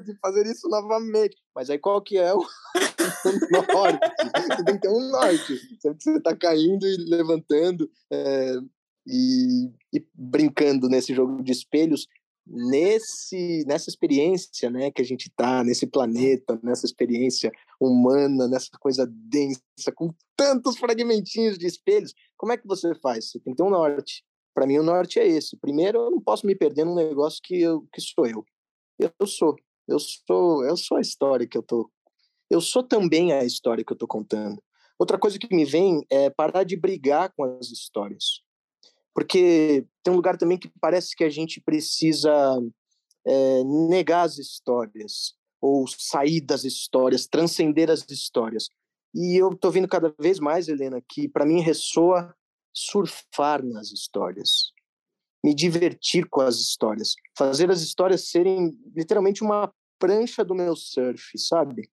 que 0.00 0.14
fazer 0.20 0.46
isso 0.46 0.68
novamente? 0.68 1.36
Mas 1.54 1.70
aí 1.70 1.78
qual 1.78 2.02
que 2.02 2.18
é 2.18 2.32
o, 2.34 2.38
o 2.40 3.72
norte? 3.72 4.00
Você 4.48 4.64
tem 4.64 4.74
que 4.74 4.80
ter 4.80 4.88
um 4.88 5.10
norte. 5.10 5.78
Você 5.80 6.16
está 6.16 6.36
caindo 6.36 6.86
e 6.86 6.96
levantando 7.08 7.90
é, 8.10 8.54
e, 9.06 9.70
e 9.92 10.06
brincando 10.14 10.88
nesse 10.88 11.14
jogo 11.14 11.42
de 11.42 11.52
espelhos, 11.52 12.06
nesse 12.46 13.64
nessa 13.66 13.90
experiência 13.90 14.70
né 14.70 14.90
que 14.90 15.02
a 15.02 15.04
gente 15.04 15.28
tá 15.34 15.64
nesse 15.64 15.86
planeta 15.86 16.58
nessa 16.62 16.86
experiência 16.86 17.50
humana 17.80 18.46
nessa 18.46 18.70
coisa 18.78 19.04
densa 19.10 19.90
com 19.94 20.14
tantos 20.36 20.76
fragmentinhos 20.76 21.58
de 21.58 21.66
espelhos 21.66 22.14
como 22.36 22.52
é 22.52 22.56
que 22.56 22.66
você 22.66 22.94
faz? 22.96 23.30
Você 23.30 23.40
tem 23.40 23.52
que 23.52 23.56
ter 23.56 23.62
um 23.62 23.70
norte. 23.70 24.24
Para 24.54 24.66
mim 24.66 24.78
o 24.78 24.82
norte 24.82 25.18
é 25.18 25.26
esse. 25.26 25.56
Primeiro 25.56 25.98
eu 25.98 26.10
não 26.10 26.20
posso 26.20 26.46
me 26.46 26.54
perder 26.54 26.84
num 26.84 26.94
negócio 26.94 27.40
que 27.42 27.60
eu 27.60 27.86
que 27.92 28.00
sou 28.00 28.26
eu. 28.26 28.44
Eu 28.98 29.26
sou. 29.26 29.56
Eu 29.88 29.98
sou 29.98 30.64
eu 30.64 30.76
sou 30.76 30.98
a 30.98 31.00
história 31.00 31.46
que 31.46 31.56
eu 31.56 31.62
tô 31.62 31.90
eu 32.48 32.60
sou 32.60 32.82
também 32.82 33.32
a 33.32 33.44
história 33.44 33.84
que 33.84 33.92
eu 33.92 33.96
tô 33.96 34.06
contando. 34.06 34.62
Outra 34.98 35.18
coisa 35.18 35.38
que 35.38 35.54
me 35.54 35.64
vem 35.64 36.04
é 36.10 36.30
parar 36.30 36.64
de 36.64 36.76
brigar 36.76 37.32
com 37.36 37.44
as 37.44 37.70
histórias 37.70 38.45
porque 39.16 39.86
tem 40.02 40.12
um 40.12 40.16
lugar 40.16 40.36
também 40.36 40.58
que 40.58 40.70
parece 40.78 41.16
que 41.16 41.24
a 41.24 41.30
gente 41.30 41.58
precisa 41.58 42.30
é, 43.26 43.64
negar 43.64 44.26
as 44.26 44.36
histórias, 44.36 45.32
ou 45.58 45.86
sair 45.88 46.42
das 46.42 46.64
histórias, 46.64 47.26
transcender 47.26 47.90
as 47.90 48.04
histórias. 48.10 48.68
E 49.14 49.40
eu 49.40 49.52
estou 49.52 49.70
vendo 49.70 49.88
cada 49.88 50.14
vez 50.20 50.38
mais, 50.38 50.68
Helena, 50.68 51.02
que 51.08 51.26
para 51.30 51.46
mim 51.46 51.62
ressoa 51.62 52.36
surfar 52.74 53.64
nas 53.64 53.90
histórias, 53.90 54.74
me 55.42 55.54
divertir 55.54 56.28
com 56.28 56.42
as 56.42 56.56
histórias, 56.56 57.14
fazer 57.38 57.70
as 57.70 57.80
histórias 57.80 58.28
serem 58.28 58.78
literalmente 58.94 59.42
uma 59.42 59.72
prancha 59.98 60.44
do 60.44 60.54
meu 60.54 60.76
surf, 60.76 61.38
sabe? 61.38 61.88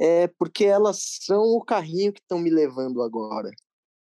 É 0.00 0.26
porque 0.26 0.64
elas 0.64 1.02
são 1.20 1.42
o 1.42 1.62
carrinho 1.62 2.14
que 2.14 2.20
estão 2.20 2.38
me 2.38 2.48
levando 2.48 3.02
agora 3.02 3.50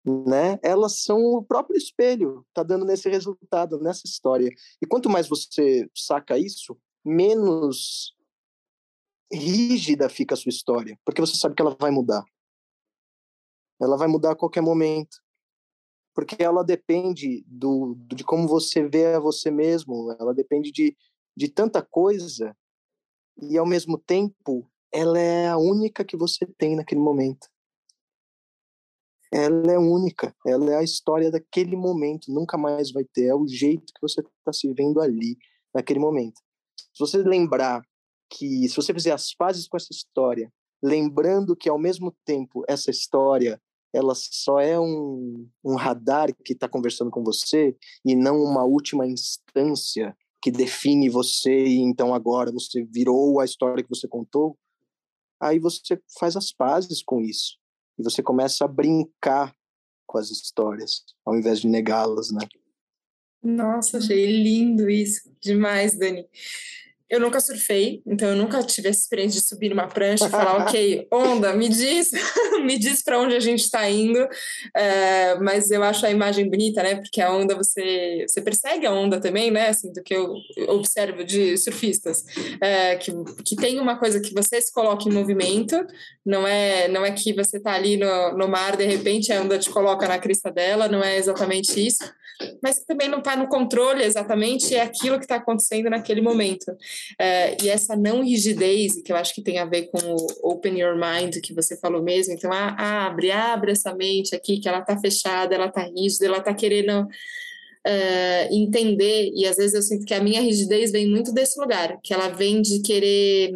né? 0.08 0.58
Elas 0.64 1.02
são 1.02 1.18
o 1.18 1.44
próprio 1.44 1.78
espelho, 1.78 2.46
tá 2.54 2.64
dando 2.64 2.86
nesse 2.86 3.10
resultado, 3.10 3.80
nessa 3.80 4.04
história. 4.06 4.50
E 4.82 4.86
quanto 4.86 5.10
mais 5.10 5.28
você 5.28 5.90
saca 5.94 6.38
isso, 6.38 6.78
menos 7.04 8.16
rígida 9.32 10.08
fica 10.08 10.34
a 10.34 10.38
sua 10.38 10.50
história, 10.50 10.98
porque 11.04 11.20
você 11.20 11.36
sabe 11.36 11.56
que 11.56 11.62
ela 11.62 11.76
vai 11.78 11.92
mudar. 11.92 12.24
Ela 13.80 13.98
vai 13.98 14.08
mudar 14.08 14.32
a 14.32 14.36
qualquer 14.36 14.62
momento. 14.62 15.22
Porque 16.16 16.42
ela 16.42 16.64
depende 16.64 17.44
do, 17.46 17.96
de 18.08 18.24
como 18.24 18.48
você 18.48 18.88
vê 18.88 19.14
a 19.14 19.20
você 19.20 19.52
mesmo, 19.52 20.16
ela 20.20 20.34
depende 20.34 20.72
de, 20.72 20.98
de 21.36 21.48
tanta 21.48 21.82
coisa, 21.82 22.58
e 23.40 23.56
ao 23.56 23.68
mesmo 23.68 24.00
tempo, 24.00 24.68
ela 24.92 25.20
é 25.20 25.48
a 25.48 25.58
única 25.58 26.04
que 26.04 26.18
você 26.18 26.46
tem 26.58 26.76
naquele 26.76 27.02
momento 27.02 27.48
ela 29.32 29.72
é 29.72 29.78
única, 29.78 30.36
ela 30.46 30.72
é 30.72 30.78
a 30.78 30.84
história 30.84 31.30
daquele 31.30 31.76
momento, 31.76 32.32
nunca 32.32 32.58
mais 32.58 32.92
vai 32.92 33.04
ter, 33.04 33.26
é 33.26 33.36
o 33.36 33.48
jeito 33.48 33.94
que 33.94 34.02
você 34.02 34.22
está 34.22 34.54
se 34.54 34.72
vendo 34.74 35.02
ali, 35.02 35.38
naquele 35.74 36.00
momento. 36.00 36.42
Se 36.94 37.00
você 37.00 37.18
lembrar 37.18 37.82
que, 38.30 38.68
se 38.68 38.76
você 38.76 38.94
fizer 38.94 39.12
as 39.12 39.34
pazes 39.34 39.68
com 39.68 39.78
essa 39.78 39.92
história, 39.92 40.52
lembrando 40.82 41.56
que 41.56 41.70
ao 41.70 41.78
mesmo 41.78 42.16
tempo 42.26 42.64
essa 42.68 42.90
história 42.90 43.62
ela 43.94 44.14
só 44.16 44.60
é 44.60 44.80
um, 44.80 45.50
um 45.64 45.76
radar 45.76 46.34
que 46.44 46.54
está 46.54 46.68
conversando 46.68 47.10
com 47.10 47.24
você 47.24 47.76
e 48.06 48.16
não 48.16 48.38
uma 48.44 48.64
última 48.64 49.08
instância 49.08 50.16
que 50.42 50.52
define 50.52 51.10
você 51.10 51.66
e 51.66 51.80
então 51.80 52.14
agora 52.14 52.52
você 52.52 52.84
virou 52.84 53.40
a 53.40 53.46
história 53.46 53.84
que 53.84 53.90
você 53.90 54.08
contou, 54.08 54.58
aí 55.40 55.58
você 55.58 56.00
faz 56.20 56.36
as 56.36 56.52
pazes 56.52 57.02
com 57.02 57.22
isso 57.22 57.58
e 57.98 58.04
você 58.04 58.22
começa 58.22 58.66
a 58.66 58.68
brincar 58.68 59.56
com 60.06 60.18
as 60.18 60.30
histórias 60.32 61.04
ao 61.26 61.36
invés 61.36 61.60
de 61.60 61.68
negá-las, 61.68 62.32
né? 62.32 62.48
Nossa, 63.44 63.98
achei 63.98 64.26
lindo 64.44 64.90
isso, 64.90 65.32
demais, 65.42 65.98
Dani 65.98 66.28
eu 67.10 67.22
nunca 67.22 67.40
surfei, 67.40 68.02
então 68.06 68.30
eu 68.30 68.36
nunca 68.36 68.62
tive 68.64 68.90
essa 68.90 69.00
experiência 69.00 69.40
de 69.40 69.48
subir 69.48 69.70
numa 69.70 69.88
prancha 69.88 70.28
e 70.28 70.30
falar, 70.30 70.58
ok, 70.66 71.08
onda, 71.12 71.54
me 71.54 71.70
diz, 71.70 72.12
me 72.66 72.78
diz 72.78 73.02
para 73.02 73.20
onde 73.20 73.34
a 73.34 73.40
gente 73.40 73.62
está 73.62 73.90
indo. 73.90 74.28
É, 74.76 75.36
mas 75.36 75.72
eu 75.72 75.82
acho 75.84 76.06
a 76.06 76.12
imagem 76.12 76.50
bonita, 76.50 76.84
né? 76.84 76.96
Porque 76.96 77.22
a 77.22 77.32
onda 77.32 77.56
você 77.56 78.26
você 78.28 78.42
persegue 78.42 78.86
a 78.86 78.92
onda 78.92 79.22
também, 79.22 79.50
né? 79.50 79.70
Assim, 79.70 79.92
do 79.94 80.04
que 80.04 80.14
eu 80.14 80.34
observo 80.68 81.24
de 81.24 81.58
surfistas, 81.58 82.26
é, 82.62 82.98
que, 82.98 83.12
que 83.46 83.56
tem 83.56 83.80
uma 83.80 83.98
coisa 83.98 84.20
que 84.20 84.34
você 84.34 84.60
se 84.60 84.74
coloca 84.74 85.08
em 85.08 85.14
movimento, 85.14 85.76
não 86.26 86.46
é 86.46 86.90
não 86.90 87.06
é 87.06 87.12
que 87.12 87.32
você 87.34 87.58
está 87.58 87.74
ali 87.74 87.96
no, 87.96 88.38
no 88.38 88.48
mar 88.50 88.76
de 88.76 88.86
repente 88.86 89.32
a 89.32 89.42
onda 89.42 89.58
te 89.58 89.70
coloca 89.70 90.08
na 90.08 90.20
crista 90.20 90.52
dela, 90.52 90.90
não 90.90 91.02
é 91.02 91.18
exatamente 91.18 91.86
isso 91.86 92.04
mas 92.62 92.84
também 92.84 93.08
não 93.08 93.20
está 93.20 93.36
no 93.36 93.48
controle 93.48 94.04
exatamente 94.04 94.76
é 94.76 94.82
aquilo 94.82 95.18
que 95.18 95.26
está 95.26 95.36
acontecendo 95.36 95.90
naquele 95.90 96.22
momento. 96.22 96.66
É, 97.20 97.58
e 97.64 97.70
essa 97.70 97.96
não 97.96 98.24
rigidez, 98.24 99.02
que 99.02 99.12
eu 99.12 99.16
acho 99.16 99.34
que 99.34 99.42
tem 99.42 99.60
a 99.60 99.66
ver 99.66 99.90
com 99.92 100.00
o 100.00 100.52
open 100.52 100.80
your 100.80 100.96
mind, 100.96 101.38
que 101.42 101.54
você 101.54 101.78
falou 101.78 102.02
mesmo, 102.04 102.34
então 102.34 102.52
ah, 102.52 103.06
abre, 103.06 103.32
abre 103.32 103.72
essa 103.72 103.94
mente 103.94 104.36
aqui, 104.36 104.60
que 104.60 104.68
ela 104.68 104.80
está 104.80 104.98
fechada, 105.00 105.56
ela 105.56 105.68
está 105.68 105.84
rígida, 105.84 106.26
ela 106.26 106.38
está 106.38 106.54
querendo 106.54 107.08
Uh, 107.88 108.54
entender, 108.54 109.32
e 109.34 109.46
às 109.46 109.56
vezes 109.56 109.74
eu 109.74 109.82
sinto 109.82 110.06
que 110.06 110.14
a 110.14 110.22
minha 110.22 110.42
rigidez 110.42 110.92
vem 110.92 111.08
muito 111.08 111.32
desse 111.32 111.58
lugar, 111.58 111.98
que 112.04 112.14
ela 112.14 112.28
vem 112.28 112.62
de 112.62 112.82
querer 112.82 113.54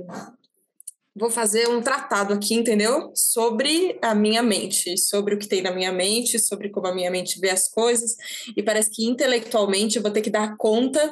vou 1.16 1.30
fazer 1.30 1.68
um 1.68 1.82
tratado 1.82 2.34
aqui, 2.34 2.56
entendeu? 2.56 3.12
Sobre 3.14 3.98
a 4.02 4.16
minha 4.16 4.42
mente, 4.42 4.98
sobre 4.98 5.36
o 5.36 5.38
que 5.38 5.48
tem 5.48 5.62
na 5.62 5.72
minha 5.72 5.92
mente, 5.92 6.40
sobre 6.40 6.70
como 6.70 6.88
a 6.88 6.96
minha 6.96 7.12
mente 7.12 7.40
vê 7.40 7.50
as 7.50 7.68
coisas, 7.68 8.16
e 8.56 8.64
parece 8.64 8.90
que 8.90 9.06
intelectualmente 9.06 9.98
eu 9.98 10.02
vou 10.02 10.12
ter 10.12 10.22
que 10.22 10.30
dar 10.30 10.56
conta 10.58 11.12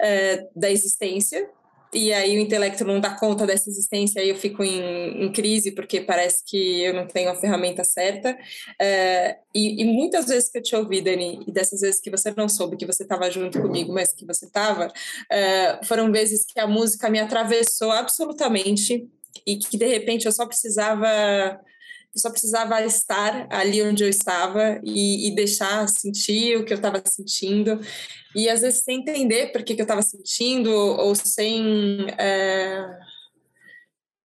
é, 0.00 0.46
da 0.54 0.70
existência, 0.70 1.48
e 1.92 2.12
aí 2.12 2.36
o 2.36 2.40
intelecto 2.40 2.84
não 2.84 3.00
dá 3.00 3.10
conta 3.16 3.46
dessa 3.46 3.68
existência, 3.68 4.22
aí 4.22 4.28
eu 4.28 4.36
fico 4.36 4.62
em, 4.62 5.24
em 5.24 5.32
crise, 5.32 5.72
porque 5.72 6.00
parece 6.00 6.44
que 6.44 6.82
eu 6.82 6.94
não 6.94 7.06
tenho 7.06 7.30
a 7.30 7.34
ferramenta 7.34 7.82
certa. 7.82 8.38
É, 8.80 9.38
e, 9.54 9.82
e, 9.82 9.84
muitas 9.84 10.26
vezes 10.26 10.50
que 10.50 10.58
eu 10.58 10.62
te 10.62 10.76
ouvi, 10.76 11.00
Dani, 11.00 11.42
e 11.46 11.52
dessas 11.52 11.80
vezes 11.80 12.00
que 12.00 12.10
você 12.10 12.32
não 12.36 12.48
soube 12.48 12.76
que 12.76 12.86
você 12.86 13.02
estava 13.02 13.30
junto 13.30 13.60
comigo, 13.60 13.92
mas 13.92 14.12
que 14.12 14.24
você 14.24 14.46
estava, 14.46 14.92
é, 15.30 15.80
foram 15.84 16.12
vezes 16.12 16.44
que 16.44 16.60
a 16.60 16.66
música 16.66 17.10
me 17.10 17.18
atravessou 17.18 17.90
absolutamente 17.90 19.08
e 19.46 19.56
que 19.56 19.76
de 19.76 19.86
repente 19.86 20.26
eu 20.26 20.32
só 20.32 20.46
precisava 20.46 21.60
eu 22.14 22.20
só 22.20 22.30
precisava 22.30 22.82
estar 22.84 23.46
ali 23.50 23.82
onde 23.82 24.02
eu 24.02 24.08
estava 24.08 24.80
e, 24.82 25.28
e 25.28 25.34
deixar 25.34 25.88
sentir 25.88 26.56
o 26.56 26.64
que 26.64 26.72
eu 26.72 26.76
estava 26.76 27.02
sentindo. 27.06 27.80
E 28.34 28.48
às 28.48 28.62
vezes 28.62 28.82
sem 28.82 29.00
entender 29.00 29.52
por 29.52 29.62
que, 29.62 29.74
que 29.74 29.80
eu 29.80 29.84
estava 29.84 30.02
sentindo 30.02 30.70
ou 30.72 31.14
sem 31.14 32.06
é... 32.18 32.84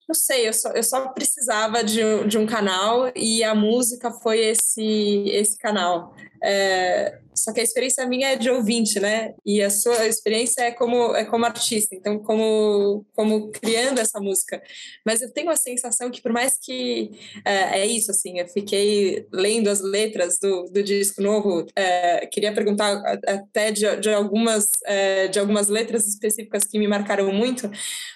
não 0.08 0.14
sei 0.14 0.48
eu 0.48 0.52
só, 0.52 0.70
eu 0.70 0.82
só 0.82 1.08
precisava 1.08 1.82
de, 1.82 2.02
de 2.26 2.38
um 2.38 2.46
canal 2.46 3.10
e 3.14 3.42
a 3.42 3.54
música 3.54 4.10
foi 4.10 4.40
esse 4.40 5.28
esse 5.28 5.56
canal 5.56 6.14
é, 6.42 7.20
só 7.34 7.52
que 7.52 7.60
a 7.60 7.62
experiência 7.62 8.06
minha 8.06 8.32
é 8.32 8.36
de 8.36 8.50
ouvinte, 8.50 8.98
né? 8.98 9.32
E 9.46 9.62
a 9.62 9.70
sua 9.70 10.06
experiência 10.06 10.62
é 10.62 10.70
como 10.72 11.14
é 11.14 11.24
como 11.24 11.44
artista, 11.44 11.94
então 11.94 12.18
como 12.18 13.06
como 13.14 13.50
criando 13.52 14.00
essa 14.00 14.20
música. 14.20 14.60
Mas 15.06 15.22
eu 15.22 15.32
tenho 15.32 15.50
a 15.50 15.56
sensação 15.56 16.10
que 16.10 16.20
por 16.20 16.32
mais 16.32 16.58
que 16.60 17.10
é, 17.44 17.80
é 17.80 17.86
isso 17.86 18.10
assim, 18.10 18.40
eu 18.40 18.48
fiquei 18.48 19.26
lendo 19.32 19.70
as 19.70 19.80
letras 19.80 20.38
do, 20.40 20.64
do 20.64 20.82
disco 20.82 21.22
novo, 21.22 21.66
é, 21.76 22.26
queria 22.26 22.52
perguntar 22.52 23.00
até 23.26 23.70
de, 23.70 23.96
de 23.96 24.10
algumas 24.10 24.68
é, 24.84 25.28
de 25.28 25.38
algumas 25.38 25.68
letras 25.68 26.06
específicas 26.06 26.64
que 26.64 26.78
me 26.78 26.88
marcaram 26.88 27.32
muito, 27.32 27.70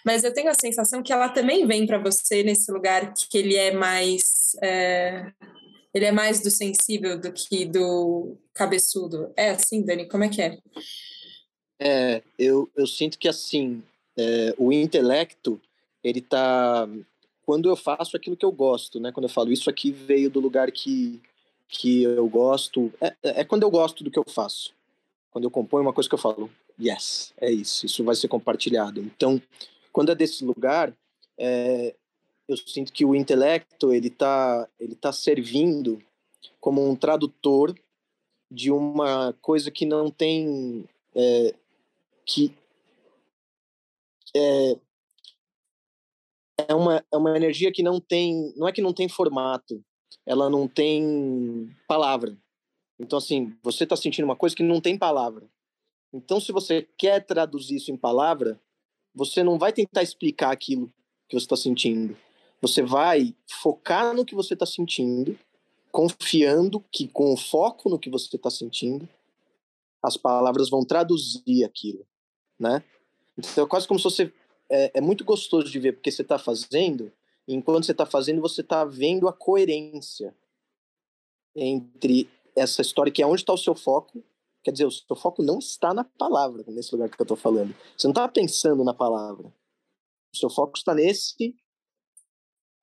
mas 0.04 0.24
eu 0.24 0.34
tenho 0.34 0.50
a 0.50 0.54
sensação 0.54 1.02
que 1.02 1.12
ela 1.12 1.28
também 1.28 1.66
vem 1.66 1.85
para 1.86 1.98
você 1.98 2.42
nesse 2.42 2.70
lugar 2.72 3.12
que 3.14 3.38
ele 3.38 3.56
é 3.56 3.72
mais 3.72 4.56
é, 4.62 5.32
ele 5.96 6.04
é 6.04 6.12
mais 6.12 6.42
do 6.42 6.50
sensível 6.50 7.18
do 7.18 7.32
que 7.32 7.64
do 7.64 8.36
cabeçudo. 8.52 9.32
É 9.34 9.50
assim, 9.50 9.82
Dani? 9.82 10.06
Como 10.06 10.24
é 10.24 10.28
que 10.28 10.42
é? 10.42 10.58
É, 11.78 12.22
eu, 12.38 12.68
eu 12.76 12.86
sinto 12.86 13.18
que 13.18 13.26
assim, 13.26 13.82
é, 14.16 14.54
o 14.58 14.70
intelecto, 14.72 15.60
ele 16.04 16.20
tá. 16.20 16.88
Quando 17.44 17.68
eu 17.68 17.76
faço 17.76 18.16
aquilo 18.16 18.36
que 18.36 18.44
eu 18.44 18.52
gosto, 18.52 19.00
né? 19.00 19.10
Quando 19.10 19.24
eu 19.24 19.30
falo 19.30 19.52
isso 19.52 19.70
aqui 19.70 19.90
veio 19.90 20.28
do 20.28 20.40
lugar 20.40 20.70
que, 20.70 21.20
que 21.66 22.02
eu 22.02 22.28
gosto. 22.28 22.92
É, 23.00 23.14
é 23.22 23.44
quando 23.44 23.62
eu 23.62 23.70
gosto 23.70 24.04
do 24.04 24.10
que 24.10 24.18
eu 24.18 24.24
faço. 24.28 24.74
Quando 25.30 25.44
eu 25.44 25.50
componho 25.50 25.82
uma 25.82 25.92
coisa 25.92 26.08
que 26.08 26.14
eu 26.14 26.18
falo, 26.18 26.50
yes, 26.78 27.32
é 27.38 27.50
isso, 27.50 27.86
isso 27.86 28.04
vai 28.04 28.14
ser 28.14 28.28
compartilhado. 28.28 29.00
Então, 29.00 29.40
quando 29.92 30.12
é 30.12 30.14
desse 30.14 30.44
lugar, 30.44 30.92
é, 31.38 31.94
eu 32.48 32.56
sinto 32.56 32.92
que 32.92 33.04
o 33.04 33.14
intelecto 33.14 33.92
ele 33.92 34.08
está 34.08 34.68
ele 34.78 34.94
tá 34.94 35.12
servindo 35.12 36.02
como 36.60 36.88
um 36.88 36.94
tradutor 36.94 37.74
de 38.50 38.70
uma 38.70 39.32
coisa 39.42 39.70
que 39.70 39.84
não 39.84 40.10
tem 40.10 40.88
é, 41.14 41.54
que 42.24 42.54
é, 44.34 44.78
é 46.68 46.74
uma 46.74 47.04
é 47.12 47.16
uma 47.16 47.36
energia 47.36 47.72
que 47.72 47.82
não 47.82 48.00
tem 48.00 48.52
não 48.56 48.68
é 48.68 48.72
que 48.72 48.82
não 48.82 48.92
tem 48.92 49.08
formato 49.08 49.84
ela 50.24 50.50
não 50.50 50.66
tem 50.66 51.70
palavra. 51.86 52.36
Então 52.98 53.18
assim 53.18 53.56
você 53.62 53.84
está 53.84 53.96
sentindo 53.96 54.24
uma 54.24 54.36
coisa 54.36 54.56
que 54.56 54.62
não 54.62 54.80
tem 54.80 54.96
palavra. 54.96 55.48
Então 56.12 56.40
se 56.40 56.52
você 56.52 56.88
quer 56.96 57.24
traduzir 57.24 57.76
isso 57.76 57.90
em 57.90 57.96
palavra 57.96 58.60
você 59.14 59.42
não 59.42 59.58
vai 59.58 59.72
tentar 59.72 60.02
explicar 60.02 60.52
aquilo 60.52 60.92
que 61.28 61.38
você 61.38 61.44
está 61.44 61.56
sentindo 61.56 62.16
você 62.60 62.82
vai 62.82 63.34
focar 63.46 64.14
no 64.14 64.24
que 64.24 64.34
você 64.34 64.54
está 64.54 64.66
sentindo, 64.66 65.38
confiando 65.92 66.84
que 66.90 67.08
com 67.08 67.32
o 67.32 67.36
foco 67.36 67.88
no 67.88 67.98
que 67.98 68.10
você 68.10 68.34
está 68.36 68.50
sentindo, 68.50 69.08
as 70.02 70.16
palavras 70.16 70.68
vão 70.68 70.84
traduzir 70.84 71.64
aquilo, 71.64 72.06
né? 72.58 72.82
Então 73.36 73.64
é 73.64 73.68
quase 73.68 73.86
como 73.86 74.00
se 74.00 74.04
você 74.04 74.32
é, 74.70 74.98
é 74.98 75.00
muito 75.00 75.24
gostoso 75.24 75.70
de 75.70 75.78
ver 75.78 75.92
porque 75.92 76.10
você 76.10 76.22
está 76.22 76.38
fazendo. 76.38 77.12
E 77.46 77.54
enquanto 77.54 77.84
você 77.84 77.92
está 77.92 78.06
fazendo, 78.06 78.40
você 78.40 78.60
está 78.60 78.84
vendo 78.84 79.28
a 79.28 79.32
coerência 79.32 80.34
entre 81.54 82.28
essa 82.54 82.82
história 82.82 83.12
que 83.12 83.22
é 83.22 83.26
onde 83.26 83.42
está 83.42 83.52
o 83.52 83.58
seu 83.58 83.74
foco. 83.74 84.22
Quer 84.64 84.72
dizer, 84.72 84.86
o 84.86 84.90
seu 84.90 85.14
foco 85.14 85.42
não 85.42 85.60
está 85.60 85.94
na 85.94 86.02
palavra, 86.02 86.64
nesse 86.66 86.92
lugar 86.92 87.08
que 87.08 87.20
eu 87.20 87.24
estou 87.24 87.36
falando. 87.36 87.74
Você 87.96 88.06
não 88.08 88.12
está 88.12 88.26
pensando 88.26 88.82
na 88.82 88.92
palavra. 88.92 89.52
O 90.34 90.36
seu 90.36 90.50
foco 90.50 90.76
está 90.76 90.94
nesse 90.94 91.54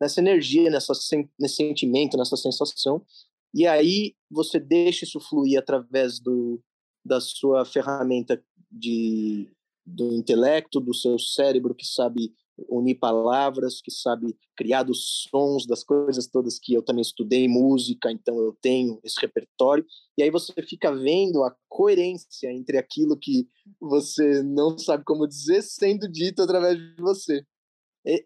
nessa 0.04 0.20
energia, 0.20 0.70
nessa, 0.70 0.94
nesse 1.40 1.56
sentimento, 1.56 2.18
nessa 2.18 2.36
sensação. 2.36 3.06
E 3.54 3.66
aí 3.66 4.16
você 4.30 4.60
deixa 4.60 5.06
isso 5.06 5.20
fluir 5.20 5.58
através 5.58 6.20
do, 6.20 6.62
da 7.06 7.22
sua 7.22 7.64
ferramenta 7.64 8.44
de, 8.70 9.50
do 9.86 10.14
intelecto, 10.14 10.82
do 10.82 10.94
seu 10.94 11.18
cérebro 11.18 11.74
que 11.74 11.86
sabe 11.86 12.34
unir 12.70 12.96
palavras, 12.96 13.82
que 13.82 13.92
sabe 13.92 14.38
criar 14.56 14.90
os 14.90 15.28
sons 15.30 15.66
das 15.66 15.84
coisas 15.84 16.28
todas 16.28 16.60
que 16.60 16.74
eu 16.74 16.84
também 16.84 17.02
estudei 17.02 17.48
música, 17.48 18.12
então 18.12 18.38
eu 18.40 18.56
tenho 18.62 19.00
esse 19.04 19.20
repertório. 19.20 19.86
E 20.18 20.24
aí 20.24 20.30
você 20.30 20.54
fica 20.62 20.94
vendo 20.96 21.44
a 21.44 21.56
coerência 21.68 22.52
entre 22.52 22.78
aquilo 22.78 23.18
que 23.18 23.48
você 23.80 24.44
não 24.44 24.78
sabe 24.78 25.04
como 25.04 25.28
dizer 25.28 25.62
sendo 25.64 26.08
dito 26.08 26.42
através 26.42 26.78
de 26.78 27.02
você 27.02 27.46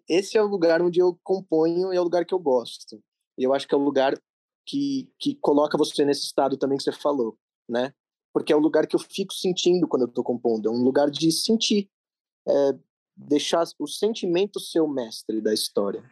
esse 0.10 0.38
é 0.38 0.42
o 0.42 0.48
lugar 0.48 0.82
onde 0.82 1.00
eu 1.00 1.18
componho 1.24 1.94
e 1.94 1.96
é 1.96 2.00
o 2.00 2.04
lugar 2.04 2.26
que 2.26 2.34
eu 2.34 2.40
gosto. 2.40 3.02
E 3.38 3.44
eu 3.44 3.54
acho 3.54 3.68
que 3.68 3.76
é 3.76 3.78
o 3.78 3.84
lugar 3.84 4.20
que, 4.66 5.10
que 5.20 5.36
coloca 5.36 5.78
você 5.78 6.04
nesse 6.04 6.26
estado 6.26 6.58
também 6.58 6.78
que 6.78 6.84
você 6.84 6.92
falou, 6.92 7.38
né? 7.70 7.94
Porque 8.34 8.52
é 8.52 8.56
o 8.56 8.60
lugar 8.60 8.88
que 8.88 8.96
eu 8.96 9.00
fico 9.00 9.34
sentindo 9.34 9.88
quando 9.88 10.04
eu 10.04 10.08
estou 10.08 10.24
compondo. 10.24 10.68
É 10.68 10.72
um 10.72 10.84
lugar 10.84 11.10
de 11.10 11.32
sentir. 11.32 11.90
É 12.48 12.78
deixar 13.18 13.64
o 13.80 13.88
sentimento 13.88 14.60
ser 14.60 14.82
o 14.82 14.88
mestre 14.88 15.42
da 15.42 15.54
história. 15.54 16.04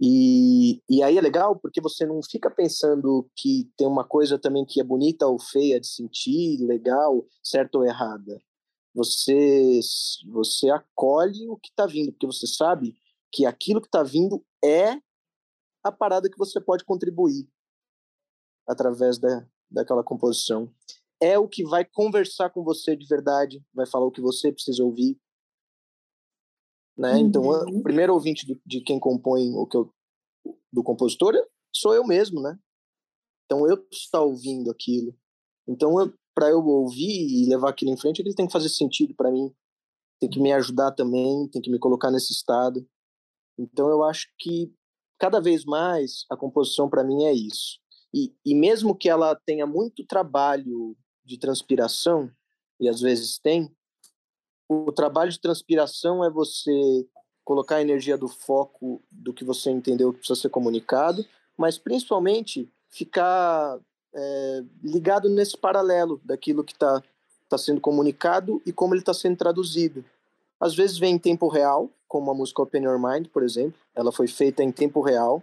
E, 0.00 0.82
e 0.90 1.02
aí 1.02 1.16
é 1.16 1.20
legal 1.20 1.56
porque 1.56 1.80
você 1.80 2.04
não 2.04 2.20
fica 2.22 2.50
pensando 2.50 3.30
que 3.36 3.70
tem 3.76 3.86
uma 3.86 4.04
coisa 4.04 4.38
também 4.38 4.64
que 4.64 4.80
é 4.80 4.84
bonita 4.84 5.26
ou 5.26 5.38
feia 5.38 5.80
de 5.80 5.86
sentir, 5.86 6.58
legal, 6.58 7.24
certo 7.42 7.76
ou 7.76 7.84
errada 7.84 8.40
você 8.94 9.80
você 10.28 10.70
acolhe 10.70 11.48
o 11.48 11.56
que 11.56 11.68
está 11.68 11.84
vindo, 11.86 12.12
porque 12.12 12.26
você 12.26 12.46
sabe 12.46 12.96
que 13.32 13.44
aquilo 13.44 13.80
que 13.80 13.88
está 13.88 14.02
vindo 14.04 14.44
é 14.64 15.00
a 15.82 15.90
parada 15.90 16.30
que 16.30 16.38
você 16.38 16.60
pode 16.60 16.84
contribuir. 16.84 17.48
através 18.66 19.18
da, 19.18 19.46
daquela 19.70 20.02
composição. 20.02 20.72
É 21.20 21.38
o 21.38 21.46
que 21.46 21.64
vai 21.64 21.84
conversar 21.84 22.48
com 22.48 22.64
você 22.64 22.96
de 22.96 23.06
verdade, 23.06 23.62
vai 23.74 23.84
falar 23.86 24.06
o 24.06 24.10
que 24.10 24.22
você 24.22 24.50
precisa 24.50 24.82
ouvir. 24.82 25.20
Né? 26.96 27.18
Então, 27.18 27.42
uhum. 27.42 27.56
Então, 27.56 27.78
o 27.78 27.82
primeiro 27.82 28.14
ouvinte 28.14 28.46
de, 28.46 28.60
de 28.64 28.80
quem 28.80 28.98
compõe 28.98 29.52
o 29.54 29.66
que 29.66 29.76
eu, 29.76 29.92
do 30.72 30.82
compositor 30.82 31.34
sou 31.74 31.94
eu 31.94 32.06
mesmo, 32.06 32.40
né? 32.40 32.56
Então, 33.44 33.66
eu 33.68 33.84
estou 33.90 34.30
ouvindo 34.30 34.70
aquilo. 34.70 35.14
Então, 35.66 35.94
para 36.34 36.50
eu 36.50 36.64
ouvir 36.64 37.42
e 37.42 37.48
levar 37.48 37.70
aquilo 37.70 37.90
em 37.90 37.96
frente, 37.96 38.20
ele 38.20 38.34
tem 38.34 38.46
que 38.46 38.52
fazer 38.52 38.68
sentido 38.68 39.14
para 39.14 39.30
mim, 39.30 39.52
tem 40.20 40.30
que 40.30 40.40
me 40.40 40.52
ajudar 40.52 40.92
também, 40.92 41.48
tem 41.48 41.60
que 41.60 41.70
me 41.70 41.78
colocar 41.78 42.10
nesse 42.10 42.32
estado. 42.32 42.86
Então, 43.58 43.88
eu 43.88 44.02
acho 44.02 44.28
que 44.38 44.72
cada 45.18 45.40
vez 45.40 45.64
mais 45.64 46.24
a 46.30 46.36
composição 46.36 46.88
para 46.88 47.04
mim 47.04 47.24
é 47.24 47.32
isso. 47.32 47.80
E, 48.12 48.32
e 48.44 48.54
mesmo 48.54 48.94
que 48.94 49.08
ela 49.08 49.34
tenha 49.44 49.66
muito 49.66 50.06
trabalho 50.06 50.96
de 51.24 51.38
transpiração, 51.38 52.30
e 52.80 52.88
às 52.88 53.00
vezes 53.00 53.38
tem, 53.38 53.74
o 54.68 54.92
trabalho 54.92 55.30
de 55.30 55.40
transpiração 55.40 56.24
é 56.24 56.30
você 56.30 57.06
colocar 57.44 57.76
a 57.76 57.82
energia 57.82 58.16
do 58.16 58.28
foco 58.28 59.02
do 59.10 59.32
que 59.32 59.44
você 59.44 59.70
entendeu 59.70 60.12
que 60.12 60.20
precisa 60.20 60.40
ser 60.40 60.48
comunicado, 60.48 61.24
mas 61.56 61.78
principalmente 61.78 62.68
ficar 62.88 63.78
é, 64.14 64.64
ligado 64.82 65.28
nesse 65.28 65.56
paralelo 65.56 66.20
daquilo 66.24 66.64
que 66.64 66.72
está 66.72 67.02
tá 67.48 67.58
sendo 67.58 67.80
comunicado 67.80 68.62
e 68.64 68.72
como 68.72 68.94
ele 68.94 69.02
está 69.02 69.12
sendo 69.12 69.36
traduzido. 69.36 70.04
Às 70.58 70.74
vezes 70.74 70.96
vem 70.96 71.14
em 71.14 71.18
tempo 71.18 71.48
real, 71.48 71.90
como 72.08 72.30
a 72.30 72.34
música 72.34 72.62
Open 72.62 72.84
Your 72.84 72.98
Mind, 72.98 73.28
por 73.28 73.42
exemplo. 73.42 73.78
Ela 73.94 74.10
foi 74.10 74.26
feita 74.26 74.62
em 74.62 74.72
tempo 74.72 75.00
real. 75.00 75.42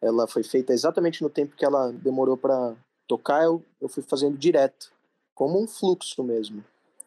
Ela 0.00 0.26
foi 0.26 0.42
feita 0.42 0.72
exatamente 0.72 1.22
no 1.22 1.30
tempo 1.30 1.54
que 1.54 1.64
ela 1.64 1.92
demorou 1.92 2.36
para 2.36 2.74
tocar. 3.06 3.44
Eu, 3.44 3.62
eu 3.80 3.88
fui 3.88 4.02
fazendo 4.02 4.36
direto, 4.36 4.90
como 5.34 5.62
um 5.62 5.68
fluxo 5.68 6.22
mesmo, 6.24 6.64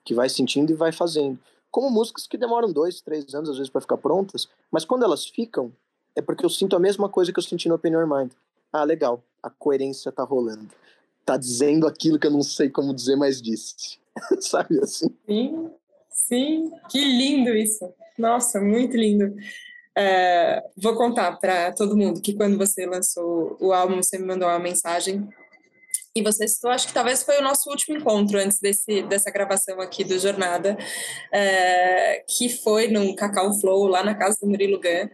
que 0.10 0.16
vai 0.16 0.28
sentindo 0.28 0.72
e 0.72 0.76
vai 0.76 0.92
fazendo. 0.92 1.38
Como 1.70 1.88
músicas 1.92 2.26
que 2.26 2.36
demoram 2.36 2.74
dois, 2.74 3.00
três 3.00 3.32
anos 3.36 3.48
às 3.48 3.58
vezes 3.58 3.70
para 3.70 3.80
ficar 3.80 3.98
prontas, 3.98 4.50
mas 4.72 4.84
quando 4.84 5.06
elas 5.06 5.28
ficam, 5.28 5.72
é 6.16 6.22
porque 6.22 6.44
eu 6.44 6.50
sinto 6.50 6.76
a 6.76 6.80
mesma 6.80 7.08
coisa 7.08 7.32
que 7.32 7.38
eu 7.38 7.44
senti 7.44 7.70
no 7.70 7.76
Open 7.76 7.94
Your 7.94 8.08
Mind. 8.08 8.32
Ah, 8.74 8.84
legal, 8.84 9.24
a 9.44 9.52
coerência 9.52 10.12
tá 10.12 10.24
rolando. 10.24 10.68
Tá 11.24 11.38
dizendo 11.38 11.86
aquilo 11.86 12.18
que 12.18 12.26
eu 12.26 12.32
não 12.32 12.42
sei 12.42 12.72
como 12.72 12.92
dizer, 12.92 13.18
mas 13.18 13.40
disse. 13.40 14.00
Sabe 14.42 14.80
assim? 14.80 15.16
Sim, 15.28 15.70
sim, 16.10 16.72
que 16.90 16.98
lindo 16.98 17.52
isso. 17.52 17.88
Nossa, 18.18 18.60
muito 18.60 18.98
lindo. 18.98 19.36
É, 19.96 20.64
vou 20.76 20.96
contar 20.96 21.34
para 21.34 21.72
todo 21.72 21.96
mundo 21.96 22.20
que 22.20 22.34
quando 22.34 22.58
você 22.58 22.88
lançou 22.88 23.56
o 23.60 23.72
álbum, 23.72 23.98
você 23.98 24.18
me 24.18 24.26
mandou 24.26 24.48
uma 24.48 24.58
mensagem 24.58 25.30
e 26.16 26.22
você 26.22 26.48
citou, 26.48 26.72
acho 26.72 26.88
que 26.88 26.94
talvez 26.94 27.24
foi 27.24 27.38
o 27.38 27.42
nosso 27.42 27.70
último 27.70 27.98
encontro 27.98 28.40
antes 28.40 28.60
desse, 28.60 29.04
dessa 29.04 29.30
gravação 29.30 29.80
aqui 29.80 30.04
do 30.04 30.18
Jornada, 30.18 30.78
é, 31.32 32.24
que 32.28 32.50
foi 32.50 32.88
num 32.88 33.16
Cacau 33.16 33.54
Flow, 33.60 33.88
lá 33.88 34.04
na 34.04 34.16
casa 34.16 34.40
do 34.42 34.48
Murilo 34.48 34.80
Gun, 34.80 35.10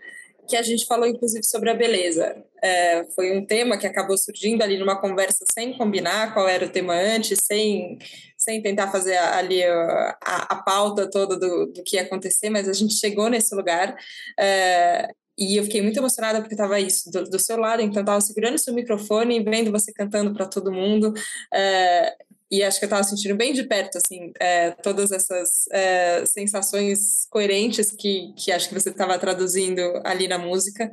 que 0.48 0.56
a 0.56 0.62
gente 0.62 0.86
falou 0.86 1.08
inclusive 1.08 1.44
sobre 1.44 1.70
a 1.70 1.74
beleza. 1.74 2.36
É, 2.64 3.04
foi 3.16 3.38
um 3.38 3.46
tema 3.46 3.78
que 3.78 3.86
acabou 3.86 4.18
surgindo 4.18 4.62
ali 4.62 4.78
numa 4.78 5.00
conversa 5.00 5.44
sem 5.52 5.78
combinar 5.78 6.34
qual 6.34 6.48
era 6.48 6.66
o 6.66 6.70
tema 6.70 6.94
antes, 6.94 7.40
sem, 7.44 7.98
sem 8.38 8.62
tentar 8.62 8.92
fazer 8.92 9.18
ali 9.18 9.64
a, 9.64 10.18
a, 10.24 10.56
a 10.56 10.64
pauta 10.64 11.10
toda 11.10 11.38
do, 11.38 11.68
do 11.68 11.84
que 11.84 11.98
ia 11.98 12.04
acontecer, 12.04 12.50
mas 12.50 12.70
a 12.70 12.74
gente 12.74 12.94
chegou 12.94 13.30
nesse 13.30 13.54
lugar. 13.54 13.96
É, 14.40 15.10
e 15.38 15.58
eu 15.58 15.64
fiquei 15.64 15.82
muito 15.82 15.98
emocionada 15.98 16.40
porque 16.40 16.54
estava 16.54 16.80
isso 16.80 17.12
do, 17.12 17.26
do, 17.26 17.40
seu 17.40 17.58
lado, 17.58 17.82
então 17.82 18.02
estava 18.02 18.22
segurando 18.22 18.58
seu 18.58 18.74
microfone, 18.74 19.44
vendo 19.44 19.72
você 19.72 19.92
cantando 19.92 20.34
para 20.34 20.46
todo 20.46 20.72
mundo. 20.72 21.14
É, 21.54 22.16
e 22.50 22.64
acho 22.64 22.80
que 22.80 22.86
eu 22.86 22.88
estava 22.88 23.04
sentindo 23.04 23.36
bem 23.36 23.52
de 23.52 23.64
perto, 23.64 23.98
assim, 23.98 24.32
é, 24.40 24.72
todas 24.72 25.12
essas 25.12 25.68
é, 25.74 26.26
sensações 26.26 27.28
coerentes 27.30 27.92
que, 27.92 28.34
que 28.38 28.52
acho 28.52 28.70
que 28.70 28.74
você 28.74 28.90
estava 28.90 29.20
traduzindo 29.20 29.82
ali 30.06 30.28
na 30.28 30.38
música. 30.38 30.90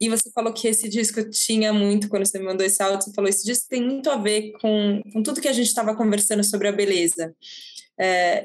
E 0.00 0.08
você 0.08 0.30
falou 0.30 0.52
que 0.52 0.68
esse 0.68 0.88
disco 0.88 1.28
tinha 1.28 1.72
muito, 1.72 2.08
quando 2.08 2.24
você 2.24 2.38
me 2.38 2.44
mandou 2.44 2.64
esse 2.64 2.80
áudio, 2.80 3.02
você 3.02 3.12
falou, 3.12 3.28
esse 3.28 3.44
disco 3.44 3.66
tem 3.68 3.82
muito 3.82 4.08
a 4.08 4.16
ver 4.16 4.52
com, 4.60 5.02
com 5.12 5.22
tudo 5.24 5.40
que 5.40 5.48
a 5.48 5.52
gente 5.52 5.66
estava 5.66 5.96
conversando 5.96 6.44
sobre 6.44 6.68
a 6.68 6.72
beleza. 6.72 7.34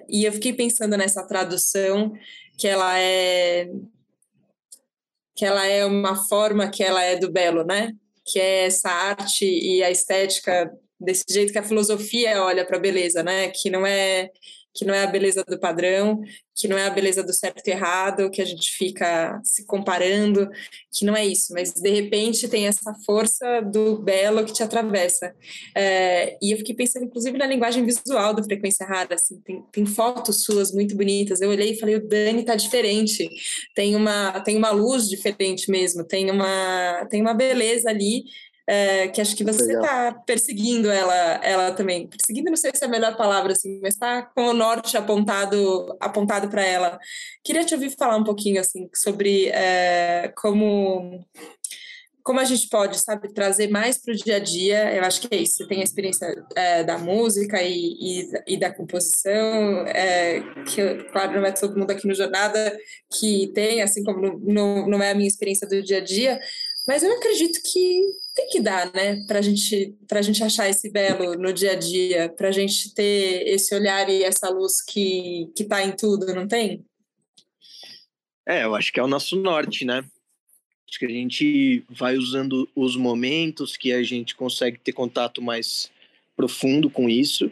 E 0.10 0.26
eu 0.26 0.34
fiquei 0.34 0.52
pensando 0.52 0.98
nessa 0.98 1.22
tradução, 1.28 2.12
que 2.58 2.68
ela 2.68 3.00
é 3.00 3.70
que 5.40 5.46
ela 5.46 5.66
é 5.66 5.86
uma 5.86 6.18
forma 6.28 6.70
que 6.70 6.84
ela 6.84 7.02
é 7.02 7.16
do 7.16 7.32
belo, 7.32 7.64
né? 7.64 7.94
Que 8.26 8.42
é 8.42 8.66
essa 8.66 8.90
arte 8.90 9.46
e 9.46 9.82
a 9.82 9.90
estética 9.90 10.70
desse 11.00 11.24
jeito 11.30 11.54
que 11.54 11.58
a 11.58 11.64
filosofia 11.64 12.44
olha 12.44 12.66
para 12.66 12.76
a 12.76 12.80
beleza, 12.80 13.24
né? 13.24 13.48
Que 13.48 13.70
não 13.70 13.88
é 13.88 14.30
que 14.74 14.86
não 14.86 14.94
é 14.94 15.04
a 15.04 15.08
beleza 15.08 15.44
do 15.44 15.60
padrão, 15.60 16.22
que 16.56 16.68
não 16.68 16.78
é 16.78 16.86
a 16.86 16.90
beleza 16.90 17.24
do 17.24 17.34
certo 17.34 17.66
e 17.66 17.72
errado, 17.72 18.30
que 18.30 18.42
a 18.42 18.46
gente 18.46 18.72
fica 18.72 19.40
se 19.44 19.66
comparando, 19.66 20.50
que 20.92 21.06
não 21.06 21.16
é 21.16 21.26
isso, 21.26 21.54
mas 21.54 21.72
de 21.74 21.90
repente 21.90 22.48
tem 22.50 22.68
essa 22.68 22.94
força 23.06 23.62
do 23.62 23.98
belo 24.00 24.44
que 24.46 24.54
te 24.54 24.62
atravessa. 24.62 25.34
É, 25.76 26.38
e 26.42 26.52
eu 26.52 26.58
fiquei 26.58 26.76
pensando, 26.76 27.06
inclusive, 27.06 27.38
na 27.38 27.46
linguagem 27.46 27.86
visual 27.86 28.34
do 28.34 28.44
Frequência 28.44 28.86
Rara, 28.86 29.16
assim, 29.16 29.40
tem, 29.42 29.64
tem 29.72 29.86
fotos 29.86 30.44
suas 30.44 30.74
muito 30.74 30.96
bonitas. 30.96 31.40
Eu 31.40 31.50
olhei 31.50 31.72
e 31.72 31.80
falei, 31.80 31.96
o 31.96 32.08
Dani 32.08 32.44
tá 32.44 32.56
diferente, 32.56 33.30
tem 33.74 33.96
uma, 33.96 34.40
tem 34.42 34.58
uma 34.58 34.72
luz 34.72 35.08
diferente 35.08 35.72
mesmo, 35.72 36.04
tem 36.04 36.30
uma, 36.30 37.06
tem 37.10 37.22
uma 37.22 37.34
beleza 37.34 37.90
ali 37.90 38.24
é, 38.70 39.08
que 39.08 39.20
acho 39.20 39.36
que 39.36 39.44
você 39.44 39.74
está 39.74 40.14
perseguindo 40.28 40.92
ela, 40.92 41.16
ela 41.44 41.72
também. 41.72 42.08
Perseguindo, 42.08 42.52
não 42.52 42.56
sei 42.56 42.70
se 42.72 42.84
é 42.84 42.88
a 42.88 42.90
melhor 42.90 43.18
palavra, 43.18 43.54
assim, 43.54 43.80
mas 43.82 43.96
está 43.96 44.22
com 44.22 44.50
o 44.50 44.54
norte 44.54 44.96
apontado 44.96 45.98
apontado 46.00 46.50
para 46.50 46.64
ela. 46.64 47.00
Queria 47.44 47.66
te 47.66 47.74
ouvir 47.74 47.90
falar 47.98 48.16
um 48.16 48.24
pouquinho, 48.24 48.62
assim, 48.62 48.88
sobre 48.94 49.48
é, 49.48 50.32
como 50.38 51.26
como 52.22 52.40
a 52.40 52.44
gente 52.44 52.70
pode, 52.70 53.00
sabe, 53.00 53.34
trazer 53.34 53.72
mais 53.72 53.98
para 53.98 54.14
o 54.14 54.16
dia 54.16 54.36
a 54.36 54.40
dia. 54.40 54.94
Eu 54.94 55.04
acho 55.04 55.20
que 55.22 55.36
é 55.36 55.40
isso. 55.40 55.58
Você 55.58 55.68
tem 55.68 55.82
a 55.82 55.84
experiência 55.84 56.28
é, 56.56 56.84
da 56.84 56.96
música 56.96 57.60
e, 57.64 57.74
e, 57.74 58.32
e 58.46 58.60
da 58.60 58.72
composição, 58.72 59.84
é, 59.88 60.42
que, 60.68 61.06
claro, 61.12 61.40
não 61.40 61.46
é 61.48 61.52
todo 61.52 61.76
mundo 61.76 61.90
aqui 61.90 62.08
no 62.08 62.14
Jornada 62.14 62.78
que 63.18 63.52
tem, 63.56 63.82
assim 63.82 64.04
como 64.04 64.40
não, 64.44 64.88
não 64.88 65.02
é 65.02 65.10
a 65.10 65.16
minha 65.16 65.28
experiência 65.28 65.68
do 65.68 65.82
dia 65.82 65.98
a 65.98 66.02
dia, 66.02 66.40
mas 66.88 67.04
eu 67.04 67.12
acredito 67.14 67.62
que 67.64 68.02
tem 68.36 68.48
que 68.50 68.62
dar, 68.62 68.92
né, 68.94 69.24
para 69.28 69.42
gente, 69.42 69.98
a 70.10 70.22
gente 70.22 70.44
achar 70.44 70.70
esse 70.70 70.90
belo 70.90 71.36
no 71.36 71.52
dia 71.52 71.74
a 71.74 71.76
dia, 71.76 72.30
para 72.30 72.50
a 72.50 72.52
gente 72.52 72.94
ter 72.94 73.48
esse 73.48 73.76
olhar 73.76 74.10
e 74.10 74.24
essa 74.24 74.50
luz 74.50 74.82
que, 74.82 75.52
que 75.56 75.66
tá 75.66 75.84
em 75.84 75.96
tudo, 75.96 76.34
não 76.34 76.48
tem? 76.48 76.86
É, 78.48 78.64
eu 78.64 78.74
acho 78.76 78.92
que 78.92 79.00
é 79.00 79.04
o 79.04 79.08
nosso 79.08 79.36
norte, 79.36 79.86
né? 79.86 80.04
Acho 80.90 80.98
que 80.98 81.06
a 81.06 81.10
gente 81.10 81.84
vai 81.90 82.18
usando 82.18 82.68
os 82.76 82.96
momentos 82.96 83.78
que 83.78 83.94
a 83.94 84.02
gente 84.02 84.36
consegue 84.36 84.80
ter 84.80 84.92
contato 84.92 85.42
mais 85.42 85.92
profundo 86.36 86.90
com 86.90 87.08
isso 87.08 87.52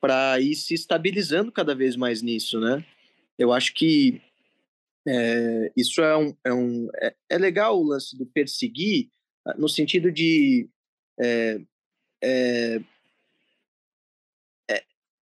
para 0.00 0.40
ir 0.40 0.54
se 0.54 0.72
estabilizando 0.72 1.52
cada 1.52 1.74
vez 1.74 1.96
mais 1.96 2.22
nisso, 2.22 2.58
né? 2.60 2.82
Eu 3.38 3.52
acho 3.52 3.74
que 3.74 4.22
é, 5.10 5.72
isso 5.74 6.02
é 6.02 6.16
um, 6.18 6.36
é, 6.44 6.52
um 6.52 6.88
é, 6.96 7.14
é, 7.30 7.38
legal 7.38 7.78
o 7.78 7.82
lance 7.82 8.16
do 8.16 8.26
perseguir 8.26 9.08
ah, 9.46 9.54
no 9.56 9.66
sentido 9.66 10.12
de 10.12 10.68
é, 11.18 11.60
é, 12.22 12.80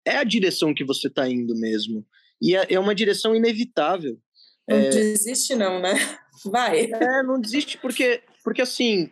é, 0.04 0.16
a 0.16 0.24
direção 0.24 0.74
que 0.74 0.84
você 0.84 1.06
está 1.06 1.28
indo 1.28 1.54
mesmo 1.54 2.04
e 2.42 2.56
é, 2.56 2.66
é, 2.72 2.80
uma 2.80 2.96
direção 2.96 3.34
inevitável 3.34 4.20
não 4.68 4.90
desiste 4.90 5.54
não 5.54 5.80
né? 5.80 5.94
Vai. 6.44 6.90
É 6.92 7.22
não 7.22 7.40
desiste 7.40 7.78
porque 7.78 8.24
porque 8.42 8.60
assim 8.60 9.08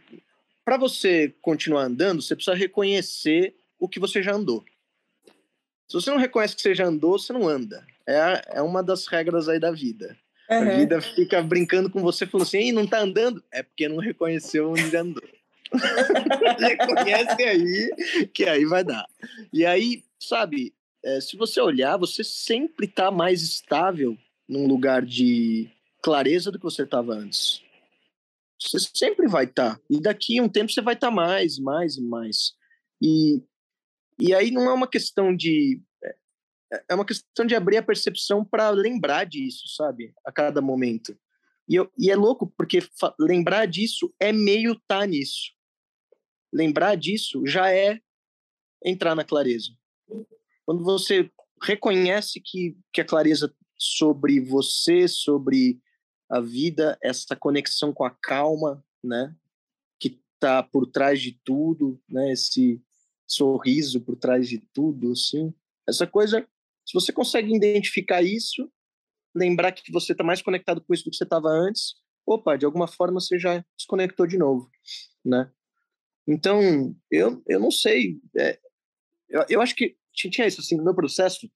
para 0.64 0.76
você 0.76 1.32
continuar 1.40 1.84
andando 1.84 2.20
você 2.20 2.34
precisa 2.34 2.56
reconhecer 2.56 3.54
o 3.78 3.88
que 3.88 4.00
você 4.00 4.22
já 4.22 4.32
andou. 4.32 4.64
Se 5.88 5.92
você 5.92 6.10
não 6.10 6.18
reconhece 6.18 6.56
que 6.56 6.62
você 6.62 6.74
já 6.74 6.87
andou 6.87 7.16
você 7.16 7.32
não 7.32 7.46
anda. 7.48 7.87
É, 8.06 8.58
é 8.58 8.62
uma 8.62 8.82
das 8.82 9.06
regras 9.06 9.48
aí 9.48 9.60
da 9.60 9.70
vida 9.70 10.18
Uhum. 10.50 10.59
A 10.59 10.76
vida 10.76 11.00
fica 11.00 11.42
brincando 11.42 11.88
com 11.90 12.00
você, 12.00 12.26
falando 12.26 12.46
assim, 12.46 12.72
não 12.72 12.87
tá 12.87 13.00
andando? 13.00 13.42
É 13.50 13.62
porque 13.62 13.88
não 13.88 13.98
reconheceu 13.98 14.70
onde 14.70 14.94
andou. 14.96 15.22
Reconhece 16.59 17.42
aí, 17.42 18.28
que 18.33 18.44
aí 18.44 18.64
vai 18.64 18.85
dar. 18.85 19.07
E 19.52 19.64
aí, 19.64 20.04
sabe, 20.20 20.72
é, 21.04 21.20
se 21.20 21.37
você 21.37 21.61
olhar, 21.61 21.96
você 21.96 22.22
sempre 22.22 22.87
tá 22.87 23.11
mais 23.11 23.42
estável 23.42 24.16
num 24.48 24.66
lugar 24.66 25.04
de 25.04 25.70
clareza 26.02 26.52
do 26.52 26.59
que 26.59 26.64
você 26.64 26.83
estava 26.83 27.14
antes. 27.14 27.62
Você 28.61 28.78
sempre 28.94 29.26
vai 29.26 29.44
estar. 29.44 29.76
Tá. 29.76 29.80
E 29.90 30.00
daqui 30.00 30.38
a 30.38 30.42
um 30.42 30.48
tempo 30.48 30.70
você 30.70 30.80
vai 30.80 30.94
estar 30.94 31.09
tá 31.09 31.14
mais, 31.14 31.59
mais 31.59 31.96
e 31.96 32.02
mais. 32.02 32.52
E, 33.02 33.42
e 34.18 34.35
aí 34.35 34.50
não 34.50 34.68
é 34.68 34.72
uma 34.72 34.88
questão 34.88 35.35
de 35.35 35.80
é, 36.74 36.84
é 36.90 36.94
uma 36.94 37.04
questão 37.04 37.46
de 37.46 37.54
abrir 37.54 37.76
a 37.76 37.82
percepção 37.82 38.44
para 38.44 38.70
lembrar 38.70 39.24
disso, 39.24 39.68
sabe? 39.68 40.12
A 40.24 40.32
cada 40.32 40.60
momento. 40.60 41.16
E, 41.68 41.76
eu, 41.76 41.90
e 41.98 42.10
é 42.10 42.16
louco, 42.16 42.52
porque 42.56 42.80
lembrar 43.18 43.66
disso 43.66 44.12
é 44.20 44.32
meio 44.32 44.78
tá 44.87 45.06
nisso. 45.06 45.52
lembrar 46.52 46.94
disso 46.96 47.42
já 47.46 47.70
é 47.72 48.00
entrar 48.84 49.14
na 49.14 49.24
clareza. 49.24 49.70
Quando 50.66 50.84
você 50.84 51.30
reconhece 51.62 52.40
que, 52.40 52.76
que 52.92 53.00
a 53.00 53.04
clareza 53.04 53.54
sobre 53.76 54.40
você, 54.40 55.08
sobre 55.08 55.80
a 56.28 56.40
vida, 56.40 56.98
essa 57.02 57.34
conexão 57.34 57.92
com 57.92 58.04
a 58.04 58.10
calma, 58.10 58.84
né, 59.02 59.34
que 59.98 60.20
está 60.34 60.62
por 60.62 60.87
trás 60.87 61.20
de 61.20 61.32
tudo, 61.44 62.00
né, 62.08 62.32
esse 62.32 62.82
sorriso 63.26 64.00
por 64.00 64.16
trás 64.16 64.48
de 64.48 64.58
tudo, 64.72 65.12
assim, 65.12 65.52
essa 65.88 66.06
coisa, 66.06 66.46
se 66.85 66.92
você 66.92 67.12
consegue 67.12 67.55
identificar 67.55 68.23
isso, 68.23 68.70
lembrar 69.35 69.73
que 69.73 69.90
você 69.90 70.12
está 70.12 70.23
mais 70.23 70.42
conectado 70.42 70.81
com 70.81 70.94
isso 70.94 71.05
do 71.05 71.11
que 71.11 71.16
você 71.16 71.25
estava 71.25 71.49
antes, 71.49 71.94
opa, 72.27 72.57
de 72.57 72.64
alguma 72.64 72.87
forma 72.87 73.20
você 73.20 73.38
já 73.38 73.64
desconectou 73.77 74.27
de 74.27 74.38
novo, 74.38 74.70
né? 75.25 75.51
Então, 76.27 76.94
eu, 77.11 77.42
eu 77.47 77.61
não 77.61 77.70
sei, 77.70 78.18
é, 78.37 78.59
eu, 79.29 79.44
eu 79.49 79.61
acho 79.61 79.75
que 79.75 79.97
tinha 80.12 80.47
isso, 80.47 80.61
assim, 80.61 80.77
no 80.77 80.85
meu 80.85 80.94
processo, 80.94 81.51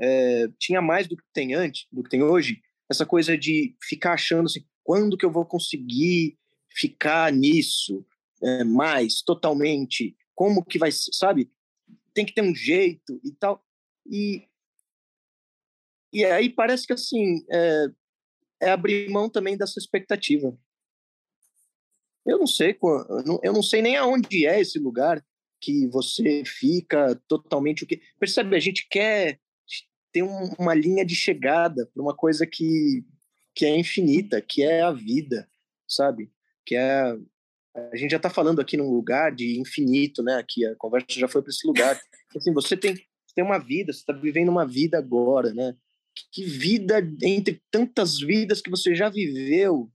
é, 0.00 0.48
tinha 0.58 0.80
mais 0.80 1.06
do 1.06 1.16
que 1.16 1.24
tem 1.32 1.54
antes, 1.54 1.86
do 1.92 2.02
que 2.02 2.08
tem 2.08 2.22
hoje, 2.22 2.62
essa 2.88 3.04
coisa 3.04 3.36
de 3.36 3.76
ficar 3.82 4.14
achando 4.14 4.46
assim, 4.46 4.64
quando 4.82 5.16
que 5.16 5.24
eu 5.24 5.30
vou 5.30 5.44
conseguir 5.44 6.38
ficar 6.74 7.32
nisso 7.32 8.04
é, 8.42 8.64
mais, 8.64 9.22
totalmente, 9.22 10.16
como 10.34 10.64
que 10.64 10.78
vai, 10.78 10.90
sabe? 10.92 11.50
Tem 12.14 12.24
que 12.24 12.32
ter 12.32 12.42
um 12.42 12.54
jeito 12.54 13.20
e 13.22 13.32
tal. 13.32 13.62
E, 14.06 14.48
e 16.12 16.24
aí 16.24 16.48
parece 16.48 16.86
que, 16.86 16.92
assim, 16.92 17.44
é, 17.50 17.86
é 18.62 18.70
abrir 18.70 19.08
mão 19.08 19.28
também 19.28 19.56
dessa 19.56 19.78
expectativa. 19.78 20.56
Eu 22.26 22.38
não 22.38 22.46
sei, 22.46 22.76
eu 23.42 23.52
não 23.52 23.62
sei 23.62 23.80
nem 23.80 23.96
aonde 23.96 24.46
é 24.46 24.60
esse 24.60 24.78
lugar 24.78 25.24
que 25.60 25.86
você 25.88 26.42
fica 26.44 27.20
totalmente 27.28 27.84
o 27.84 27.86
que 27.86 28.00
percebe 28.18 28.56
a 28.56 28.60
gente 28.60 28.86
quer 28.88 29.38
ter 30.12 30.22
um, 30.22 30.48
uma 30.58 30.74
linha 30.74 31.04
de 31.04 31.14
chegada 31.14 31.86
para 31.92 32.02
uma 32.02 32.14
coisa 32.14 32.46
que 32.46 33.04
que 33.52 33.66
é 33.66 33.76
infinita, 33.76 34.40
que 34.40 34.62
é 34.62 34.80
a 34.80 34.92
vida, 34.92 35.48
sabe? 35.86 36.30
Que 36.64 36.76
é 36.76 37.16
a 37.74 37.96
gente 37.96 38.10
já 38.10 38.16
está 38.16 38.30
falando 38.30 38.60
aqui 38.60 38.76
num 38.76 38.90
lugar 38.90 39.34
de 39.34 39.60
infinito, 39.60 40.22
né? 40.22 40.36
Aqui 40.36 40.64
a 40.64 40.74
conversa 40.76 41.06
já 41.10 41.28
foi 41.28 41.42
para 41.42 41.50
esse 41.50 41.66
lugar. 41.66 42.00
Assim, 42.34 42.52
você 42.52 42.76
tem 42.76 42.94
tem 43.34 43.44
uma 43.44 43.58
vida, 43.58 43.92
você 43.92 44.00
está 44.00 44.12
vivendo 44.12 44.48
uma 44.48 44.66
vida 44.66 44.98
agora, 44.98 45.54
né? 45.54 45.76
Que 46.32 46.44
vida 46.44 47.00
entre 47.22 47.62
tantas 47.70 48.18
vidas 48.18 48.60
que 48.60 48.70
você 48.70 48.94
já 48.94 49.08
viveu, 49.08 49.90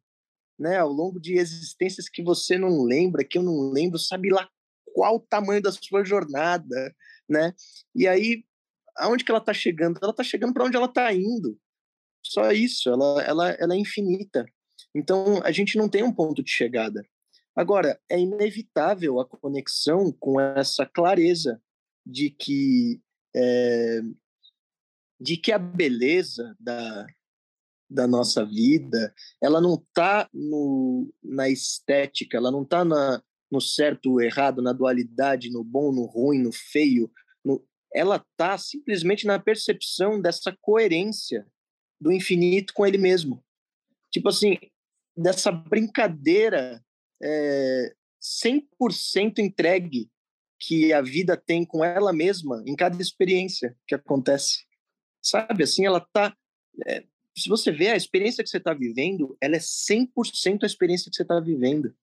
né? 0.57 0.77
Ao 0.77 0.89
longo 0.89 1.19
de 1.19 1.35
existências 1.35 2.09
que 2.09 2.23
você 2.23 2.57
não 2.57 2.83
lembra, 2.83 3.23
que 3.23 3.37
eu 3.37 3.43
não 3.43 3.71
lembro, 3.71 3.99
sabe 3.99 4.29
lá 4.29 4.49
qual 4.93 5.15
o 5.15 5.19
tamanho 5.19 5.61
da 5.61 5.71
sua 5.71 6.03
jornada, 6.05 6.95
né? 7.29 7.53
E 7.93 8.07
aí, 8.07 8.45
aonde 8.97 9.23
que 9.23 9.31
ela 9.31 9.39
está 9.39 9.53
chegando? 9.53 9.99
Ela 10.01 10.11
está 10.11 10.23
chegando 10.23 10.53
para 10.53 10.65
onde 10.65 10.77
ela 10.77 10.85
está 10.85 11.13
indo. 11.13 11.59
Só 12.23 12.51
isso, 12.51 12.89
ela, 12.89 13.21
ela, 13.23 13.49
ela 13.51 13.75
é 13.75 13.77
infinita. 13.77 14.45
Então, 14.95 15.41
a 15.43 15.51
gente 15.51 15.77
não 15.77 15.89
tem 15.89 16.01
um 16.01 16.13
ponto 16.13 16.41
de 16.41 16.49
chegada. 16.49 17.05
Agora, 17.55 17.99
é 18.09 18.19
inevitável 18.19 19.19
a 19.19 19.27
conexão 19.27 20.11
com 20.13 20.39
essa 20.39 20.85
clareza 20.85 21.61
de 22.05 22.29
que 22.29 23.01
é, 23.35 24.01
de 25.25 25.37
que 25.37 25.51
a 25.51 25.57
beleza 25.57 26.55
da, 26.59 27.07
da 27.89 28.05
nossa 28.05 28.45
vida 28.45 29.11
ela 29.41 29.59
não 29.59 29.73
está 29.73 30.29
na 31.23 31.49
estética, 31.49 32.37
ela 32.37 32.51
não 32.51 32.61
está 32.61 32.85
no 32.85 33.59
certo 33.59 34.21
errado, 34.21 34.61
na 34.61 34.71
dualidade, 34.71 35.49
no 35.49 35.63
bom, 35.63 35.91
no 35.91 36.05
ruim, 36.05 36.43
no 36.43 36.51
feio. 36.51 37.11
No... 37.43 37.67
Ela 37.91 38.17
está 38.17 38.55
simplesmente 38.55 39.25
na 39.25 39.39
percepção 39.39 40.21
dessa 40.21 40.55
coerência 40.61 41.47
do 41.99 42.11
infinito 42.11 42.71
com 42.71 42.85
ele 42.85 42.99
mesmo. 42.99 43.43
Tipo 44.11 44.29
assim, 44.29 44.59
dessa 45.17 45.51
brincadeira 45.51 46.85
é, 47.23 47.95
100% 48.45 49.39
entregue 49.39 50.07
que 50.59 50.93
a 50.93 51.01
vida 51.01 51.35
tem 51.35 51.65
com 51.65 51.83
ela 51.83 52.13
mesma 52.13 52.63
em 52.67 52.75
cada 52.75 53.01
experiência 53.01 53.75
que 53.87 53.95
acontece. 53.95 54.74
Sabe, 55.25 55.63
assim, 55.63 55.85
ela 55.85 55.97
está 55.97 56.35
é, 56.85 57.03
se 57.37 57.49
você 57.49 57.71
vê 57.71 57.89
a 57.89 57.97
experiência 57.97 58.43
que 58.43 58.49
você 58.49 58.57
está 58.57 58.73
vivendo, 58.73 59.37
ela 59.41 59.55
é 59.55 59.59
100% 59.59 60.63
a 60.63 60.65
experiência 60.65 61.09
que 61.09 61.15
você 61.15 61.23
está 61.23 61.39
vivendo. 61.39 61.93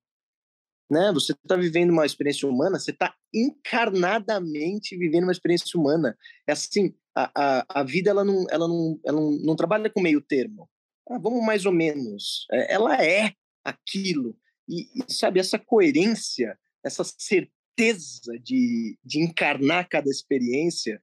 Né? 0.90 1.10
Você 1.12 1.32
está 1.32 1.56
vivendo 1.56 1.90
uma 1.90 2.04
experiência 2.04 2.46
humana, 2.46 2.78
você 2.78 2.90
está 2.90 3.14
encarnadamente 3.32 4.96
vivendo 4.96 5.24
uma 5.24 5.32
experiência 5.32 5.78
humana. 5.78 6.16
É 6.46 6.52
assim, 6.52 6.94
a, 7.14 7.30
a, 7.34 7.80
a 7.80 7.82
vida 7.82 8.10
ela 8.10 8.24
não, 8.24 8.44
ela, 8.50 8.68
não, 8.68 9.00
ela 9.04 9.20
não, 9.20 9.30
não 9.32 9.56
trabalha 9.56 9.88
com 9.88 10.02
meio 10.02 10.20
termo. 10.20 10.68
Ah, 11.08 11.18
vamos 11.18 11.44
mais 11.44 11.64
ou 11.64 11.72
menos. 11.72 12.46
É, 12.52 12.74
ela 12.74 13.02
é 13.02 13.32
aquilo. 13.64 14.36
E, 14.68 14.82
e, 14.94 15.12
sabe, 15.12 15.40
essa 15.40 15.58
coerência, 15.58 16.58
essa 16.84 17.04
certeza 17.04 18.38
de, 18.42 18.98
de 19.02 19.22
encarnar 19.22 19.88
cada 19.88 20.10
experiência 20.10 21.02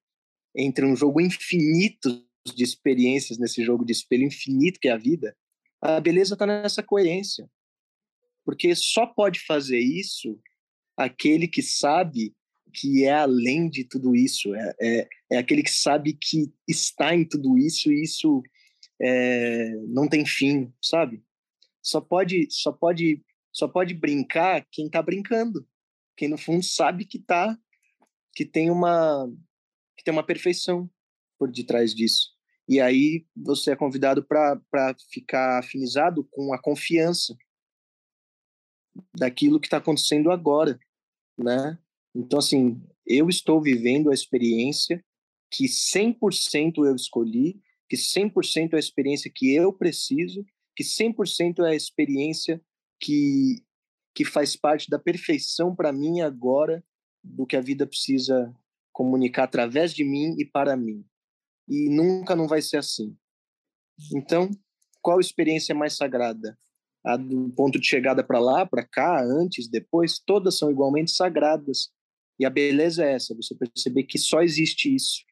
entre 0.60 0.86
um 0.86 0.96
jogo 0.96 1.22
infinito 1.22 2.26
de 2.46 2.64
experiências 2.64 3.38
nesse 3.38 3.64
jogo 3.64 3.86
de 3.86 3.94
espelho 3.94 4.24
infinito 4.24 4.80
que 4.80 4.88
é 4.88 4.92
a 4.92 4.98
vida, 4.98 5.36
a 5.82 6.00
beleza 6.00 6.34
está 6.34 6.46
nessa 6.46 6.84
coerência. 6.84 7.50
Porque 8.44 8.76
só 8.76 9.06
pode 9.06 9.40
fazer 9.46 9.80
isso 9.80 10.40
aquele 10.98 11.48
que 11.48 11.62
sabe 11.62 12.36
que 12.74 13.06
é 13.06 13.14
além 13.14 13.70
de 13.70 13.84
tudo 13.84 14.16
isso, 14.16 14.54
é, 14.54 14.76
é, 14.82 15.08
é 15.32 15.38
aquele 15.38 15.64
que 15.64 15.72
sabe 15.72 16.14
que 16.14 16.52
está 16.68 17.16
em 17.16 17.26
tudo 17.26 17.58
isso 17.58 17.92
e 17.92 18.04
isso 18.04 18.44
é, 19.02 19.72
não 19.88 20.08
tem 20.08 20.26
fim, 20.26 20.72
sabe? 20.82 21.24
Só 21.82 22.00
pode, 22.02 22.48
só 22.52 22.72
pode, 22.72 23.24
só 23.52 23.68
pode 23.68 23.94
brincar 23.94 24.68
quem 24.72 24.86
está 24.86 25.02
brincando, 25.02 25.68
quem 26.16 26.28
no 26.28 26.38
fundo 26.38 26.64
sabe 26.64 27.06
que 27.06 27.18
tá, 27.18 27.58
que 28.36 28.46
tem 28.46 28.70
uma, 28.70 29.28
que 30.00 30.04
tem 30.06 30.14
uma 30.14 30.26
perfeição 30.26 30.90
por 31.38 31.52
detrás 31.52 31.94
disso. 31.94 32.30
E 32.68 32.80
aí 32.80 33.26
você 33.36 33.72
é 33.72 33.76
convidado 33.76 34.24
para 34.24 34.96
ficar 35.12 35.60
afinizado 35.60 36.24
com 36.32 36.54
a 36.54 36.62
confiança 36.62 37.36
daquilo 39.14 39.60
que 39.60 39.68
está 39.68 39.78
acontecendo 39.78 40.32
agora, 40.32 40.80
né? 41.38 41.78
Então, 42.16 42.40
assim, 42.40 42.82
eu 43.06 43.28
estou 43.28 43.62
vivendo 43.62 44.10
a 44.10 44.14
experiência 44.14 45.04
que 45.52 45.66
100% 45.66 46.86
eu 46.86 46.96
escolhi, 46.96 47.62
que 47.90 47.98
100% 47.98 48.74
é 48.74 48.76
a 48.78 48.80
experiência 48.80 49.30
que 49.34 49.54
eu 49.54 49.74
preciso, 49.74 50.46
que 50.76 50.84
100% 50.84 51.66
é 51.66 51.72
a 51.72 51.76
experiência 51.76 52.62
que, 53.02 53.66
que 54.16 54.24
faz 54.24 54.56
parte 54.56 54.90
da 54.90 54.98
perfeição 54.98 55.76
para 55.76 55.92
mim 55.92 56.22
agora 56.22 56.84
do 57.22 57.46
que 57.46 57.58
a 57.58 57.62
vida 57.62 57.86
precisa 57.86 58.56
comunicar 59.00 59.46
através 59.46 59.94
de 59.94 60.04
mim 60.04 60.36
e 60.38 60.46
para 60.46 60.76
mim 60.76 61.06
e 61.70 61.90
nunca 61.90 62.36
não 62.36 62.50
vai 62.50 62.62
ser 62.62 62.76
assim. 62.76 63.16
Então, 64.14 64.50
qual 65.02 65.22
experiência 65.22 65.74
mais 65.74 65.96
sagrada? 65.96 66.60
A 67.06 67.16
do 67.16 67.50
ponto 67.52 67.80
de 67.80 67.88
chegada 67.88 68.22
para 68.22 68.40
lá, 68.40 68.66
para 68.66 68.86
cá, 68.86 69.24
antes, 69.24 69.70
depois, 69.70 70.20
todas 70.20 70.58
são 70.58 70.70
igualmente 70.70 71.12
sagradas. 71.12 71.90
E 72.38 72.46
a 72.46 72.50
beleza 72.50 73.06
é 73.06 73.14
essa, 73.14 73.34
você 73.34 73.56
perceber 73.56 74.04
que 74.04 74.18
só 74.18 74.42
existe 74.42 74.94
isso. 74.94 75.24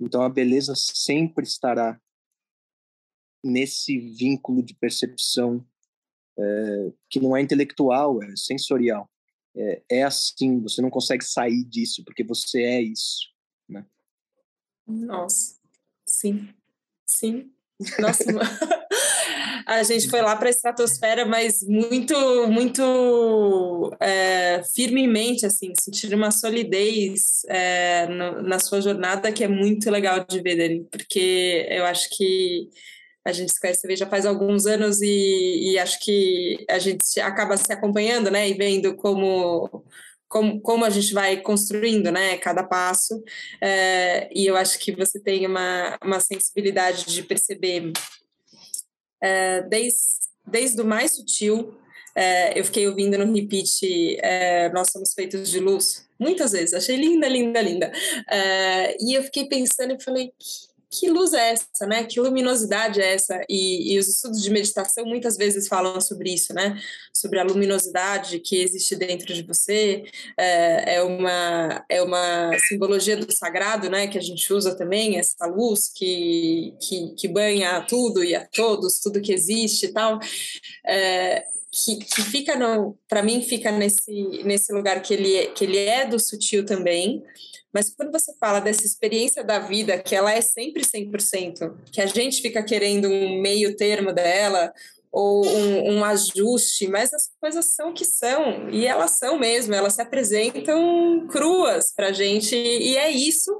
Então 0.00 0.22
a 0.22 0.28
beleza 0.28 0.74
sempre 0.76 1.44
estará 1.44 2.00
nesse 3.42 3.98
vínculo 3.98 4.62
de 4.62 4.74
percepção 4.74 5.66
é, 6.38 6.92
que 7.10 7.18
não 7.18 7.36
é 7.36 7.40
intelectual, 7.40 8.22
é 8.22 8.36
sensorial. 8.36 9.10
É, 9.54 9.82
é 9.90 10.02
assim, 10.02 10.60
você 10.60 10.80
não 10.80 10.90
consegue 10.90 11.24
sair 11.24 11.64
disso 11.64 12.02
porque 12.04 12.24
você 12.24 12.62
é 12.62 12.80
isso. 12.80 13.28
Né? 13.68 13.84
Nossa. 14.86 15.56
Sim, 16.06 16.48
sim. 17.06 17.50
Nossa, 17.98 18.24
a 19.66 19.82
gente 19.82 20.08
foi 20.08 20.20
lá 20.20 20.36
para 20.36 20.48
a 20.48 20.50
estratosfera, 20.50 21.24
mas 21.26 21.62
muito, 21.62 22.14
muito 22.48 23.96
é, 24.00 24.62
firmemente, 24.74 25.44
assim, 25.46 25.72
sentir 25.78 26.14
uma 26.14 26.30
solidez 26.30 27.42
é, 27.48 28.06
no, 28.06 28.42
na 28.42 28.58
sua 28.58 28.80
jornada 28.80 29.32
que 29.32 29.44
é 29.44 29.48
muito 29.48 29.90
legal 29.90 30.24
de 30.24 30.40
ver 30.40 30.56
dele, 30.56 30.86
porque 30.90 31.66
eu 31.70 31.84
acho 31.84 32.08
que 32.10 32.68
a 33.24 33.32
gente 33.32 33.52
se 33.52 33.60
conhece 33.60 33.96
já 33.96 34.06
faz 34.06 34.26
alguns 34.26 34.66
anos 34.66 35.00
e, 35.00 35.72
e 35.72 35.78
acho 35.78 36.00
que 36.00 36.64
a 36.68 36.78
gente 36.78 37.20
acaba 37.20 37.56
se 37.56 37.72
acompanhando, 37.72 38.30
né, 38.30 38.48
e 38.48 38.54
vendo 38.54 38.96
como 38.96 39.84
como, 40.28 40.62
como 40.62 40.82
a 40.82 40.88
gente 40.88 41.12
vai 41.12 41.42
construindo, 41.42 42.10
né, 42.10 42.38
cada 42.38 42.64
passo, 42.64 43.22
é, 43.60 44.30
e 44.34 44.46
eu 44.46 44.56
acho 44.56 44.78
que 44.78 44.90
você 44.92 45.20
tem 45.20 45.46
uma, 45.46 45.98
uma 46.02 46.20
sensibilidade 46.20 47.04
de 47.04 47.22
perceber 47.22 47.92
é, 49.22 49.60
desde, 49.60 49.98
desde 50.46 50.80
o 50.80 50.86
mais 50.86 51.16
sutil 51.16 51.76
é, 52.14 52.58
eu 52.58 52.64
fiquei 52.64 52.86
ouvindo 52.88 53.16
no 53.18 53.32
repeat 53.32 54.18
Nós 54.74 54.90
Somos 54.90 55.14
Feitos 55.14 55.50
de 55.50 55.58
Luz, 55.58 56.06
muitas 56.18 56.52
vezes, 56.52 56.74
achei 56.74 56.96
linda, 56.96 57.26
linda, 57.26 57.60
linda. 57.60 57.92
E 59.00 59.14
eu 59.14 59.22
fiquei 59.22 59.48
pensando 59.48 59.94
e 59.94 60.02
falei, 60.02 60.32
que 60.38 60.71
luz 61.08 61.32
é 61.32 61.52
essa, 61.52 61.86
né? 61.86 62.04
Que 62.04 62.20
luminosidade 62.20 63.00
é 63.00 63.14
essa? 63.14 63.40
E, 63.48 63.94
e, 63.94 63.98
os 63.98 64.08
estudos 64.08 64.42
de 64.42 64.50
meditação 64.50 65.04
muitas 65.06 65.36
vezes 65.36 65.66
falam 65.66 66.00
sobre 66.00 66.32
isso, 66.32 66.52
né? 66.52 66.78
Sobre 67.12 67.38
a 67.38 67.44
luminosidade 67.44 68.38
que 68.40 68.56
existe 68.62 68.94
dentro 68.96 69.32
de 69.32 69.42
você. 69.42 70.04
É, 70.38 70.96
é, 70.96 71.02
uma, 71.02 71.84
é 71.88 72.02
uma 72.02 72.50
simbologia 72.68 73.16
do 73.16 73.30
sagrado, 73.32 73.88
né? 73.88 74.06
Que 74.06 74.18
a 74.18 74.22
gente 74.22 74.52
usa 74.52 74.76
também, 74.76 75.18
essa 75.18 75.46
luz 75.46 75.90
que, 75.94 76.74
que, 76.80 77.14
que 77.14 77.28
banha 77.28 77.80
tudo 77.82 78.22
e 78.22 78.34
a 78.34 78.46
todos, 78.46 79.00
tudo 79.00 79.22
que 79.22 79.32
existe 79.32 79.86
e 79.86 79.92
tal. 79.92 80.18
É, 80.86 81.46
que, 81.72 81.96
que 81.96 82.22
fica 82.22 82.54
para 83.08 83.22
mim 83.22 83.40
fica 83.42 83.72
nesse 83.72 84.42
nesse 84.44 84.72
lugar 84.72 85.00
que 85.00 85.14
ele 85.14 85.46
que 85.48 85.64
ele 85.64 85.78
é 85.78 86.06
do 86.06 86.20
sutil 86.20 86.66
também 86.66 87.22
mas 87.72 87.88
quando 87.94 88.12
você 88.12 88.32
fala 88.38 88.60
dessa 88.60 88.84
experiência 88.84 89.42
da 89.42 89.58
vida, 89.58 89.98
que 89.98 90.14
ela 90.14 90.30
é 90.30 90.42
sempre 90.42 90.82
100%, 90.82 91.74
que 91.90 92.02
a 92.02 92.06
gente 92.06 92.42
fica 92.42 92.62
querendo 92.62 93.08
um 93.08 93.40
meio 93.40 93.74
termo 93.74 94.12
dela, 94.12 94.72
ou 95.10 95.46
um, 95.46 95.92
um, 95.92 96.04
ajuste, 96.04 96.86
mas 96.88 97.12
as 97.12 97.30
coisas 97.38 97.74
são 97.74 97.90
o 97.90 97.94
que 97.94 98.04
são, 98.04 98.70
e 98.70 98.86
elas 98.86 99.12
são 99.12 99.38
mesmo, 99.38 99.74
elas 99.74 99.94
se 99.94 100.00
apresentam 100.00 101.26
cruas 101.30 101.92
para 101.94 102.12
gente, 102.12 102.56
e 102.56 102.96
é 102.96 103.10
isso. 103.10 103.50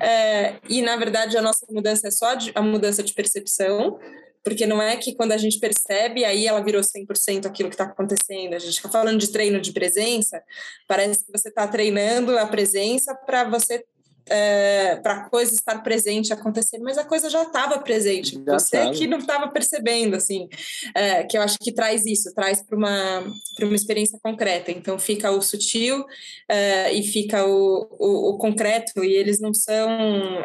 É, 0.00 0.56
e, 0.68 0.80
na 0.80 0.96
verdade, 0.96 1.36
a 1.36 1.42
nossa 1.42 1.66
mudança 1.70 2.06
é 2.06 2.10
só 2.10 2.36
a 2.54 2.62
mudança 2.62 3.02
de 3.02 3.14
percepção, 3.14 3.98
porque 4.42 4.66
não 4.66 4.82
é 4.82 4.96
que 4.96 5.14
quando 5.14 5.32
a 5.32 5.36
gente 5.36 5.58
percebe, 5.58 6.24
aí 6.24 6.46
ela 6.46 6.62
virou 6.62 6.82
100% 6.82 7.46
aquilo 7.46 7.68
que 7.68 7.74
está 7.74 7.84
acontecendo. 7.84 8.54
A 8.54 8.58
gente 8.58 8.74
está 8.74 8.88
falando 8.88 9.18
de 9.18 9.28
treino 9.30 9.60
de 9.60 9.72
presença, 9.72 10.42
parece 10.86 11.24
que 11.24 11.32
você 11.32 11.48
está 11.48 11.66
treinando 11.66 12.36
a 12.38 12.46
presença 12.46 13.14
para 13.14 13.44
você 13.44 13.84
é, 14.28 14.96
para 14.96 15.14
a 15.14 15.28
coisa 15.28 15.52
estar 15.52 15.78
presente 15.82 16.32
acontecer, 16.32 16.78
mas 16.78 16.96
a 16.98 17.04
coisa 17.04 17.28
já 17.28 17.42
estava 17.42 17.78
presente. 17.78 18.40
Já 18.44 18.58
você 18.58 18.78
tava. 18.78 18.92
que 18.92 19.06
não 19.06 19.18
estava 19.18 19.48
percebendo, 19.48 20.16
assim, 20.16 20.48
é, 20.94 21.24
que 21.24 21.36
eu 21.36 21.42
acho 21.42 21.58
que 21.58 21.72
traz 21.72 22.06
isso, 22.06 22.32
traz 22.34 22.62
para 22.62 22.76
uma 22.76 23.24
para 23.56 23.66
uma 23.66 23.74
experiência 23.74 24.18
concreta. 24.22 24.70
Então 24.70 24.98
fica 24.98 25.30
o 25.30 25.42
sutil 25.42 26.04
é, 26.48 26.92
e 26.92 27.02
fica 27.02 27.44
o, 27.44 27.88
o, 27.98 28.30
o, 28.30 28.38
concreto 28.38 29.04
e 29.04 29.12
eles 29.12 29.40
não 29.40 29.52
são 29.52 29.90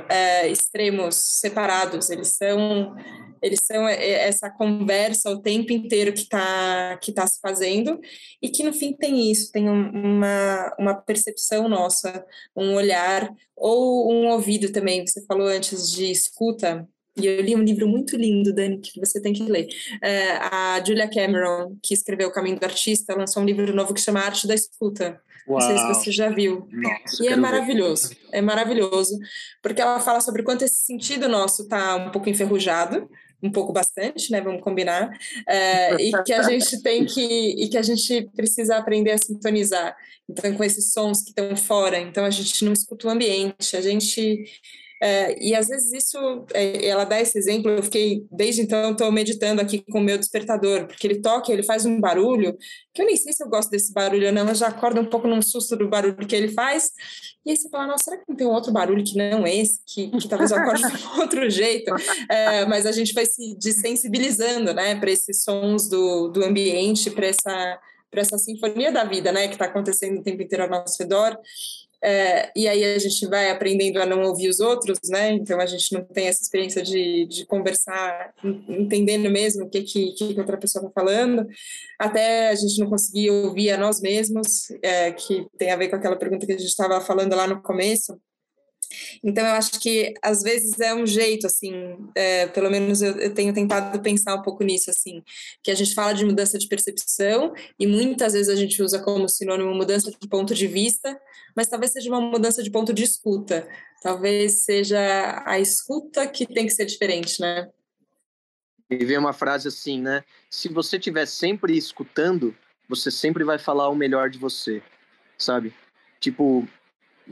é, 0.09 0.47
extremos 0.47 1.15
separados, 1.15 2.09
eles 2.09 2.35
são 2.35 2.95
eles 3.41 3.59
são 3.63 3.87
é, 3.87 3.95
é, 3.95 4.27
essa 4.27 4.49
conversa 4.49 5.29
o 5.29 5.41
tempo 5.41 5.71
inteiro 5.71 6.13
que 6.13 6.21
está 6.21 6.97
que 6.97 7.11
tá 7.11 7.25
se 7.27 7.39
fazendo 7.39 7.99
e 8.41 8.49
que 8.49 8.63
no 8.63 8.73
fim 8.73 8.93
tem 8.93 9.31
isso, 9.31 9.51
tem 9.51 9.69
uma, 9.69 10.75
uma 10.79 10.93
percepção 10.93 11.67
nossa, 11.67 12.25
um 12.55 12.73
olhar 12.75 13.29
ou 13.55 14.11
um 14.11 14.27
ouvido 14.27 14.71
também. 14.71 15.05
Você 15.05 15.25
falou 15.25 15.47
antes 15.47 15.91
de 15.91 16.11
escuta, 16.11 16.87
e 17.19 17.25
eu 17.25 17.41
li 17.41 17.55
um 17.55 17.63
livro 17.63 17.87
muito 17.87 18.15
lindo, 18.15 18.53
Dani, 18.53 18.79
que 18.79 18.99
você 18.99 19.19
tem 19.19 19.33
que 19.33 19.43
ler. 19.43 19.67
É, 20.03 20.33
a 20.33 20.83
Julia 20.85 21.09
Cameron, 21.09 21.75
que 21.81 21.93
escreveu 21.93 22.29
O 22.29 22.31
Caminho 22.31 22.59
do 22.59 22.63
Artista, 22.63 23.15
lançou 23.15 23.41
um 23.41 23.45
livro 23.45 23.73
novo 23.73 23.93
que 23.93 24.01
chama 24.01 24.19
Arte 24.19 24.47
da 24.47 24.53
Escuta. 24.53 25.19
Uau. 25.47 25.59
Não 25.59 25.67
sei 25.67 25.77
se 25.77 25.87
você 25.87 26.11
já 26.11 26.29
viu. 26.29 26.67
Nossa, 26.71 27.23
e 27.23 27.27
é 27.27 27.35
maravilhoso, 27.35 28.09
ver. 28.09 28.17
é 28.33 28.41
maravilhoso, 28.41 29.17
porque 29.63 29.81
ela 29.81 29.99
fala 29.99 30.19
sobre 30.19 30.43
quanto 30.43 30.63
esse 30.63 30.85
sentido 30.85 31.29
nosso 31.29 31.63
está 31.63 31.95
um 31.95 32.11
pouco 32.11 32.29
enferrujado, 32.29 33.09
um 33.41 33.51
pouco 33.51 33.71
bastante, 33.71 34.31
né? 34.31 34.41
Vamos 34.41 34.61
combinar. 34.61 35.09
É, 35.47 35.95
e 35.95 36.23
que 36.23 36.33
a 36.33 36.43
gente 36.43 36.81
tem 36.81 37.05
que 37.05 37.21
e 37.21 37.69
que 37.69 37.77
a 37.77 37.81
gente 37.81 38.29
precisa 38.35 38.77
aprender 38.77 39.11
a 39.11 39.17
sintonizar. 39.17 39.95
Então, 40.29 40.53
com 40.53 40.63
esses 40.63 40.91
sons 40.91 41.21
que 41.21 41.29
estão 41.29 41.55
fora, 41.55 41.99
então 41.99 42.25
a 42.25 42.29
gente 42.29 42.65
não 42.65 42.73
escuta 42.73 43.07
o 43.07 43.09
ambiente, 43.11 43.77
a 43.77 43.81
gente 43.81 44.45
é, 45.01 45.37
e 45.43 45.55
às 45.55 45.67
vezes 45.67 45.91
isso, 45.93 46.45
é, 46.53 46.87
ela 46.87 47.05
dá 47.05 47.19
esse 47.21 47.37
exemplo, 47.37 47.69
eu 47.69 47.83
fiquei, 47.83 48.25
desde 48.31 48.61
então, 48.61 48.91
estou 48.91 49.11
meditando 49.11 49.61
aqui 49.61 49.83
com 49.91 49.99
o 49.99 50.03
meu 50.03 50.17
despertador, 50.17 50.87
porque 50.87 51.05
ele 51.05 51.21
toca, 51.21 51.51
ele 51.51 51.63
faz 51.63 51.85
um 51.85 51.99
barulho, 51.99 52.57
que 52.93 53.01
eu 53.01 53.05
nem 53.05 53.15
sei 53.15 53.33
se 53.33 53.43
eu 53.43 53.49
gosto 53.49 53.69
desse 53.69 53.93
barulho 53.93 54.31
não, 54.31 54.45
mas 54.45 54.57
já 54.57 54.67
acorda 54.67 54.99
um 54.99 55.05
pouco 55.05 55.27
num 55.27 55.41
susto 55.41 55.75
do 55.75 55.87
barulho 55.87 56.15
que 56.27 56.35
ele 56.35 56.49
faz, 56.49 56.91
e 57.45 57.51
aí 57.51 57.57
você 57.57 57.69
fala, 57.69 57.87
nossa, 57.87 58.05
será 58.05 58.17
que 58.17 58.25
não 58.27 58.35
tem 58.35 58.47
um 58.47 58.51
outro 58.51 58.71
barulho 58.71 59.03
que 59.03 59.15
não 59.15 59.45
esse, 59.45 59.79
que, 59.85 60.09
que 60.09 60.27
talvez 60.27 60.51
eu 60.51 60.57
acorde 60.57 60.81
de 60.81 61.07
outro 61.19 61.49
jeito? 61.49 61.93
É, 62.29 62.65
mas 62.65 62.85
a 62.85 62.91
gente 62.91 63.13
vai 63.13 63.25
se 63.25 63.55
desensibilizando, 63.57 64.73
né, 64.73 64.95
para 64.95 65.11
esses 65.11 65.43
sons 65.43 65.89
do, 65.89 66.29
do 66.29 66.43
ambiente, 66.43 67.11
para 67.11 67.27
essa 67.27 67.79
para 68.09 68.21
essa 68.21 68.37
sinfonia 68.37 68.91
da 68.91 69.03
vida, 69.03 69.31
né, 69.31 69.47
que 69.47 69.53
está 69.53 69.65
acontecendo 69.65 70.19
o 70.19 70.23
tempo 70.23 70.41
inteiro 70.41 70.63
ao 70.63 70.69
nosso 70.69 70.97
redor. 70.97 71.37
É, 72.03 72.51
e 72.55 72.67
aí 72.67 72.83
a 72.83 72.99
gente 72.99 73.25
vai 73.27 73.49
aprendendo 73.49 73.99
a 73.99 74.05
não 74.05 74.21
ouvir 74.21 74.49
os 74.49 74.59
outros, 74.59 74.99
né? 75.09 75.31
Então 75.31 75.59
a 75.59 75.65
gente 75.65 75.91
não 75.93 76.03
tem 76.03 76.27
essa 76.27 76.43
experiência 76.43 76.83
de, 76.83 77.25
de 77.25 77.45
conversar, 77.45 78.33
entendendo 78.69 79.29
mesmo 79.31 79.65
o 79.65 79.69
que, 79.69 79.81
que, 79.81 80.11
que 80.13 80.39
outra 80.39 80.57
pessoa 80.57 80.85
está 80.85 80.93
falando, 80.93 81.47
até 81.99 82.49
a 82.49 82.55
gente 82.55 82.79
não 82.79 82.89
conseguir 82.89 83.31
ouvir 83.31 83.71
a 83.71 83.77
nós 83.77 83.99
mesmos, 83.99 84.69
é, 84.83 85.11
que 85.11 85.47
tem 85.57 85.71
a 85.71 85.75
ver 85.75 85.89
com 85.89 85.95
aquela 85.95 86.15
pergunta 86.15 86.45
que 86.45 86.53
a 86.53 86.57
gente 86.57 86.67
estava 86.67 87.01
falando 87.01 87.35
lá 87.35 87.47
no 87.47 87.61
começo. 87.61 88.19
Então, 89.23 89.45
eu 89.45 89.53
acho 89.53 89.79
que 89.79 90.13
às 90.21 90.41
vezes 90.41 90.79
é 90.79 90.93
um 90.93 91.05
jeito, 91.05 91.47
assim, 91.47 91.97
é, 92.15 92.47
pelo 92.47 92.69
menos 92.69 93.01
eu, 93.01 93.17
eu, 93.17 93.33
tenho 93.33 93.53
tentado 93.53 93.99
pensar 94.01 94.35
um 94.35 94.41
pouco 94.41 94.63
nisso, 94.63 94.89
assim, 94.89 95.23
que 95.61 95.71
a 95.71 95.75
gente 95.75 95.93
fala 95.93 96.13
de 96.13 96.25
mudança 96.25 96.57
de 96.57 96.67
percepção 96.67 97.53
e 97.79 97.85
muitas 97.85 98.33
vezes 98.33 98.49
a 98.49 98.55
gente 98.55 98.81
usa 98.81 98.99
como 98.99 99.27
sinônimo 99.27 99.73
mudança 99.73 100.11
de 100.11 100.27
ponto 100.27 100.53
de 100.53 100.67
vista, 100.67 101.19
mas 101.55 101.67
talvez 101.67 101.91
seja 101.91 102.09
uma 102.09 102.21
mudança 102.21 102.63
de 102.63 102.71
ponto 102.71 102.93
de 102.93 103.03
escuta, 103.03 103.67
talvez 104.01 104.63
seja 104.63 105.43
a 105.45 105.59
escuta 105.59 106.27
que 106.27 106.45
tem 106.45 106.65
que 106.65 106.73
ser 106.73 106.85
diferente, 106.85 107.41
né? 107.41 107.69
E 108.89 109.03
vem 109.03 109.17
uma 109.17 109.33
frase 109.33 109.67
assim, 109.67 110.01
né? 110.01 110.23
Se 110.49 110.69
você 110.69 110.95
estiver 110.95 111.25
sempre 111.25 111.77
escutando, 111.77 112.55
você 112.87 113.11
sempre 113.11 113.43
vai 113.43 113.59
falar 113.59 113.89
o 113.89 113.95
melhor 113.95 114.29
de 114.29 114.37
você, 114.37 114.81
sabe? 115.37 115.73
Tipo, 116.19 116.67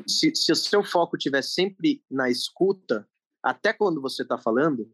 se, 0.08 0.36
se 0.36 0.52
o 0.52 0.56
seu 0.56 0.84
foco 0.84 1.18
estiver 1.18 1.42
sempre 1.42 2.04
na 2.10 2.30
escuta, 2.30 3.08
até 3.42 3.74
quando 3.74 4.02
você 4.02 4.24
está 4.24 4.38
falando, 4.38 4.92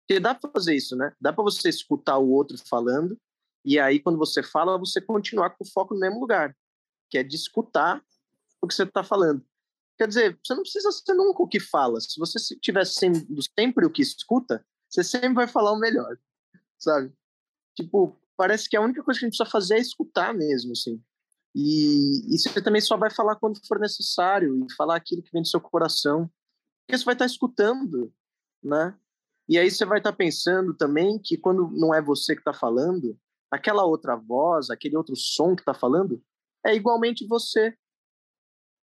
porque 0.00 0.20
dá 0.20 0.34
para 0.34 0.50
fazer 0.50 0.74
isso, 0.74 0.94
né? 0.94 1.12
Dá 1.20 1.32
para 1.32 1.44
você 1.44 1.68
escutar 1.68 2.18
o 2.18 2.30
outro 2.30 2.58
falando 2.58 3.18
e 3.64 3.78
aí 3.78 3.98
quando 3.98 4.18
você 4.18 4.42
fala, 4.42 4.78
você 4.78 5.00
continuar 5.00 5.50
com 5.50 5.64
o 5.64 5.68
foco 5.68 5.94
no 5.94 6.00
mesmo 6.00 6.20
lugar, 6.20 6.54
que 7.08 7.16
é 7.16 7.22
de 7.22 7.34
escutar 7.34 8.04
o 8.60 8.66
que 8.66 8.74
você 8.74 8.82
está 8.82 9.02
falando. 9.02 9.42
Quer 9.96 10.08
dizer, 10.08 10.38
você 10.44 10.54
não 10.54 10.62
precisa 10.62 10.90
ser 10.92 11.14
nunca 11.14 11.42
o 11.42 11.48
que 11.48 11.60
fala. 11.60 12.00
Se 12.00 12.18
você 12.18 12.38
estiver 12.38 12.84
sendo 12.84 13.40
sempre 13.58 13.86
o 13.86 13.90
que 13.90 14.02
escuta, 14.02 14.64
você 14.88 15.02
sempre 15.02 15.34
vai 15.34 15.46
falar 15.48 15.72
o 15.72 15.78
melhor, 15.78 16.18
sabe? 16.78 17.12
Tipo, 17.74 18.16
parece 18.36 18.68
que 18.68 18.76
a 18.76 18.80
única 18.80 19.02
coisa 19.02 19.18
que 19.18 19.24
a 19.24 19.28
gente 19.28 19.38
precisa 19.38 19.50
fazer 19.50 19.76
é 19.76 19.80
escutar 19.80 20.34
mesmo, 20.34 20.72
assim. 20.72 21.02
E, 21.54 22.36
você 22.36 22.60
também 22.60 22.80
só 22.80 22.96
vai 22.96 23.10
falar 23.10 23.36
quando 23.36 23.64
for 23.66 23.78
necessário 23.78 24.66
e 24.66 24.74
falar 24.74 24.96
aquilo 24.96 25.22
que 25.22 25.30
vem 25.30 25.42
do 25.42 25.48
seu 25.48 25.60
coração. 25.60 26.28
Porque 26.84 26.98
você 26.98 27.04
vai 27.04 27.14
estar 27.14 27.26
escutando, 27.26 28.12
né? 28.62 28.98
E 29.48 29.58
aí 29.58 29.70
você 29.70 29.84
vai 29.84 29.98
estar 29.98 30.12
pensando 30.12 30.74
também 30.74 31.18
que 31.18 31.36
quando 31.36 31.70
não 31.70 31.94
é 31.94 32.02
você 32.02 32.34
que 32.34 32.40
está 32.40 32.52
falando, 32.52 33.16
aquela 33.50 33.84
outra 33.84 34.16
voz, 34.16 34.70
aquele 34.70 34.96
outro 34.96 35.14
som 35.14 35.54
que 35.54 35.62
está 35.62 35.74
falando, 35.74 36.22
é 36.64 36.74
igualmente 36.74 37.26
você 37.26 37.76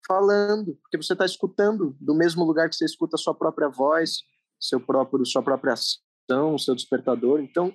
falando, 0.06 0.76
porque 0.82 0.96
você 0.96 1.12
está 1.12 1.24
escutando 1.24 1.96
do 2.00 2.14
mesmo 2.14 2.44
lugar 2.44 2.68
que 2.68 2.76
você 2.76 2.84
escuta 2.84 3.16
a 3.16 3.18
sua 3.18 3.34
própria 3.34 3.68
voz, 3.68 4.22
seu 4.60 4.80
próprio, 4.80 5.24
sua 5.24 5.42
própria 5.42 5.74
ação, 5.74 6.58
seu 6.58 6.74
despertador. 6.74 7.40
Então, 7.40 7.72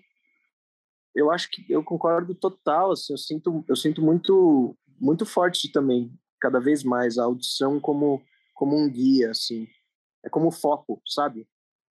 eu 1.16 1.32
acho 1.32 1.50
que 1.50 1.66
eu 1.70 1.84
concordo 1.84 2.34
total. 2.34 2.92
Assim, 2.92 3.14
eu 3.14 3.18
sinto, 3.18 3.66
eu 3.68 3.76
sinto 3.76 4.02
muito 4.02 4.76
muito 5.00 5.26
forte 5.26 5.72
também, 5.72 6.12
cada 6.40 6.60
vez 6.60 6.84
mais, 6.84 7.18
a 7.18 7.24
audição 7.24 7.80
como, 7.80 8.22
como 8.54 8.78
um 8.78 8.90
guia, 8.90 9.32
assim. 9.32 9.68
É 10.26 10.30
como 10.30 10.52
foco, 10.52 11.02
sabe? 11.06 11.48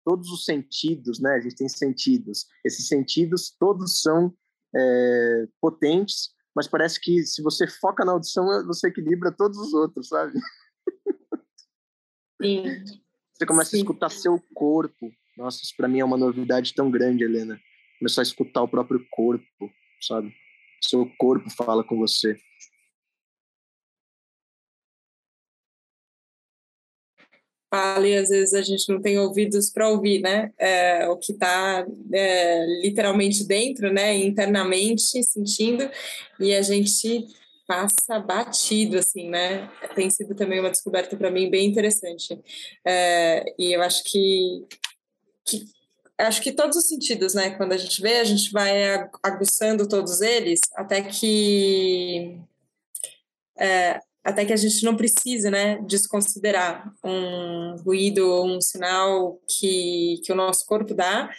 Todos 0.06 0.30
os 0.30 0.46
sentidos, 0.46 1.20
né? 1.20 1.36
A 1.36 1.40
gente 1.40 1.56
tem 1.56 1.70
sentidos. 1.70 2.46
Esses 2.64 2.88
sentidos 2.88 3.56
todos 3.60 4.02
são 4.02 4.34
é, 4.76 5.48
potentes, 5.62 6.30
mas 6.56 6.68
parece 6.68 7.00
que 7.00 7.24
se 7.24 7.42
você 7.42 7.68
foca 7.68 8.04
na 8.04 8.14
audição, 8.14 8.46
você 8.66 8.88
equilibra 8.88 9.32
todos 9.32 9.58
os 9.58 9.74
outros, 9.74 10.08
sabe? 10.10 10.34
Sim. 12.42 12.64
Você 13.34 13.46
começa 13.46 13.72
Sim. 13.72 13.78
a 13.78 13.80
escutar 13.82 14.10
seu 14.10 14.42
corpo. 14.54 15.12
Nossa, 15.38 15.62
isso 15.64 15.76
para 15.78 15.88
mim 15.88 16.00
é 16.00 16.06
uma 16.06 16.18
novidade 16.18 16.74
tão 16.74 16.90
grande, 16.90 17.24
Helena. 17.24 17.60
Começar 18.00 18.22
a 18.22 18.24
escutar 18.24 18.64
o 18.64 18.68
próprio 18.68 19.06
corpo, 19.12 19.72
sabe? 20.02 20.34
Seu 20.82 21.10
corpo 21.18 21.50
fala 21.50 21.84
com 21.84 21.98
você. 21.98 22.36
Fala 27.70 28.08
e 28.08 28.16
às 28.18 28.30
vezes 28.30 28.54
a 28.54 28.62
gente 28.62 28.88
não 28.90 29.02
tem 29.02 29.20
ouvidos 29.20 29.70
para 29.70 29.90
ouvir, 29.90 30.22
né? 30.22 30.52
É, 30.58 31.08
o 31.10 31.18
que 31.18 31.34
está 31.34 31.86
é, 32.14 32.66
literalmente 32.82 33.46
dentro, 33.46 33.92
né? 33.92 34.16
Internamente 34.16 35.24
sentindo 35.24 35.90
e 36.40 36.56
a 36.56 36.62
gente 36.62 37.28
passa 37.68 38.20
batido, 38.20 38.98
assim, 38.98 39.30
né? 39.30 39.70
Tem 39.94 40.10
sido 40.10 40.34
também 40.34 40.60
uma 40.60 40.72
descoberta 40.72 41.18
para 41.18 41.30
mim 41.30 41.50
bem 41.50 41.68
interessante. 41.68 42.40
É, 42.86 43.44
e 43.60 43.74
eu 43.74 43.82
acho 43.82 44.04
que, 44.06 44.66
que 45.46 45.66
acho 46.18 46.42
que 46.42 46.54
todos 46.54 46.78
os 46.78 46.88
sentidos, 46.88 47.34
né? 47.34 47.52
Quando 47.52 47.74
a 47.74 47.78
gente 47.78 48.02
vê, 48.02 48.18
a 48.18 48.24
gente 48.24 48.52
vai 48.52 49.10
aguçando 49.22 49.88
todos 49.88 50.22
eles 50.22 50.62
até 50.76 51.02
que 51.02 52.40
é, 53.60 54.00
até 54.28 54.44
que 54.44 54.52
a 54.52 54.58
gente 54.58 54.84
não 54.84 54.98
precise, 54.98 55.50
né, 55.50 55.80
desconsiderar 55.88 56.94
um 57.02 57.78
ruído 57.78 58.30
ou 58.30 58.58
um 58.58 58.60
sinal 58.60 59.40
que, 59.48 60.20
que 60.22 60.34
o 60.34 60.36
nosso 60.36 60.66
corpo 60.66 60.94
dá. 60.94 61.30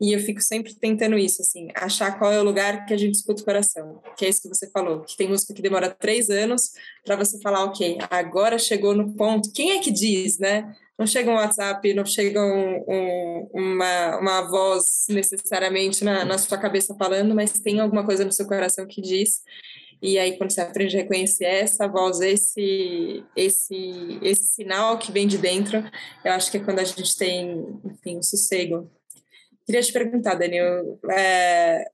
E 0.00 0.12
eu 0.12 0.20
fico 0.20 0.40
sempre 0.40 0.72
tentando 0.72 1.18
isso, 1.18 1.42
assim, 1.42 1.66
achar 1.74 2.16
qual 2.16 2.30
é 2.30 2.40
o 2.40 2.44
lugar 2.44 2.86
que 2.86 2.94
a 2.94 2.96
gente 2.96 3.16
escuta 3.16 3.42
o 3.42 3.44
coração. 3.44 4.00
Que 4.16 4.26
é 4.26 4.28
isso 4.28 4.42
que 4.42 4.48
você 4.48 4.70
falou, 4.70 5.00
que 5.00 5.16
tem 5.16 5.28
música 5.28 5.52
que 5.52 5.60
demora 5.60 5.90
três 5.90 6.30
anos 6.30 6.70
para 7.04 7.16
você 7.16 7.36
falar, 7.40 7.64
ok, 7.64 7.98
agora 8.08 8.60
chegou 8.60 8.94
no 8.94 9.12
ponto. 9.14 9.50
Quem 9.52 9.72
é 9.72 9.80
que 9.80 9.90
diz, 9.90 10.38
né? 10.38 10.72
Não 10.96 11.04
chega 11.04 11.28
um 11.28 11.34
WhatsApp, 11.34 11.94
não 11.94 12.06
chega 12.06 12.40
um, 12.40 12.84
um, 12.88 13.48
uma, 13.52 14.18
uma 14.18 14.42
voz 14.42 15.06
necessariamente 15.08 16.04
na, 16.04 16.24
na 16.24 16.38
sua 16.38 16.58
cabeça 16.58 16.94
falando, 16.94 17.34
mas 17.34 17.58
tem 17.58 17.80
alguma 17.80 18.04
coisa 18.06 18.24
no 18.24 18.30
seu 18.30 18.46
coração 18.46 18.86
que 18.86 19.02
diz. 19.02 19.42
E 20.02 20.18
aí, 20.18 20.36
quando 20.36 20.50
você 20.50 20.60
aprende 20.60 20.96
a 20.96 21.00
reconhecer 21.00 21.44
essa 21.44 21.88
voz, 21.88 22.20
esse, 22.20 23.24
esse, 23.34 24.18
esse 24.22 24.46
sinal 24.54 24.98
que 24.98 25.10
vem 25.10 25.26
de 25.26 25.38
dentro, 25.38 25.82
eu 26.24 26.32
acho 26.32 26.50
que 26.50 26.58
é 26.58 26.60
quando 26.60 26.80
a 26.80 26.84
gente 26.84 27.16
tem, 27.16 27.80
enfim, 27.84 28.18
um 28.18 28.22
sossego. 28.22 28.90
Queria 29.64 29.82
te 29.82 29.92
perguntar, 29.92 30.34
Daniel, 30.34 30.98
é, 31.10 31.90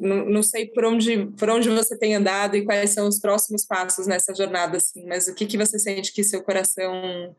não, 0.00 0.24
não, 0.24 0.42
sei 0.42 0.66
por 0.68 0.84
onde, 0.86 1.26
por 1.38 1.50
onde 1.50 1.68
você 1.68 1.98
tem 1.98 2.14
andado 2.14 2.56
e 2.56 2.64
quais 2.64 2.90
são 2.90 3.06
os 3.06 3.18
próximos 3.18 3.66
passos 3.66 4.06
nessa 4.06 4.34
jornada, 4.34 4.78
assim, 4.78 5.04
mas 5.06 5.28
o 5.28 5.34
que, 5.34 5.44
que 5.44 5.58
você 5.58 5.78
sente 5.78 6.12
que 6.12 6.24
seu 6.24 6.42
coração 6.42 7.36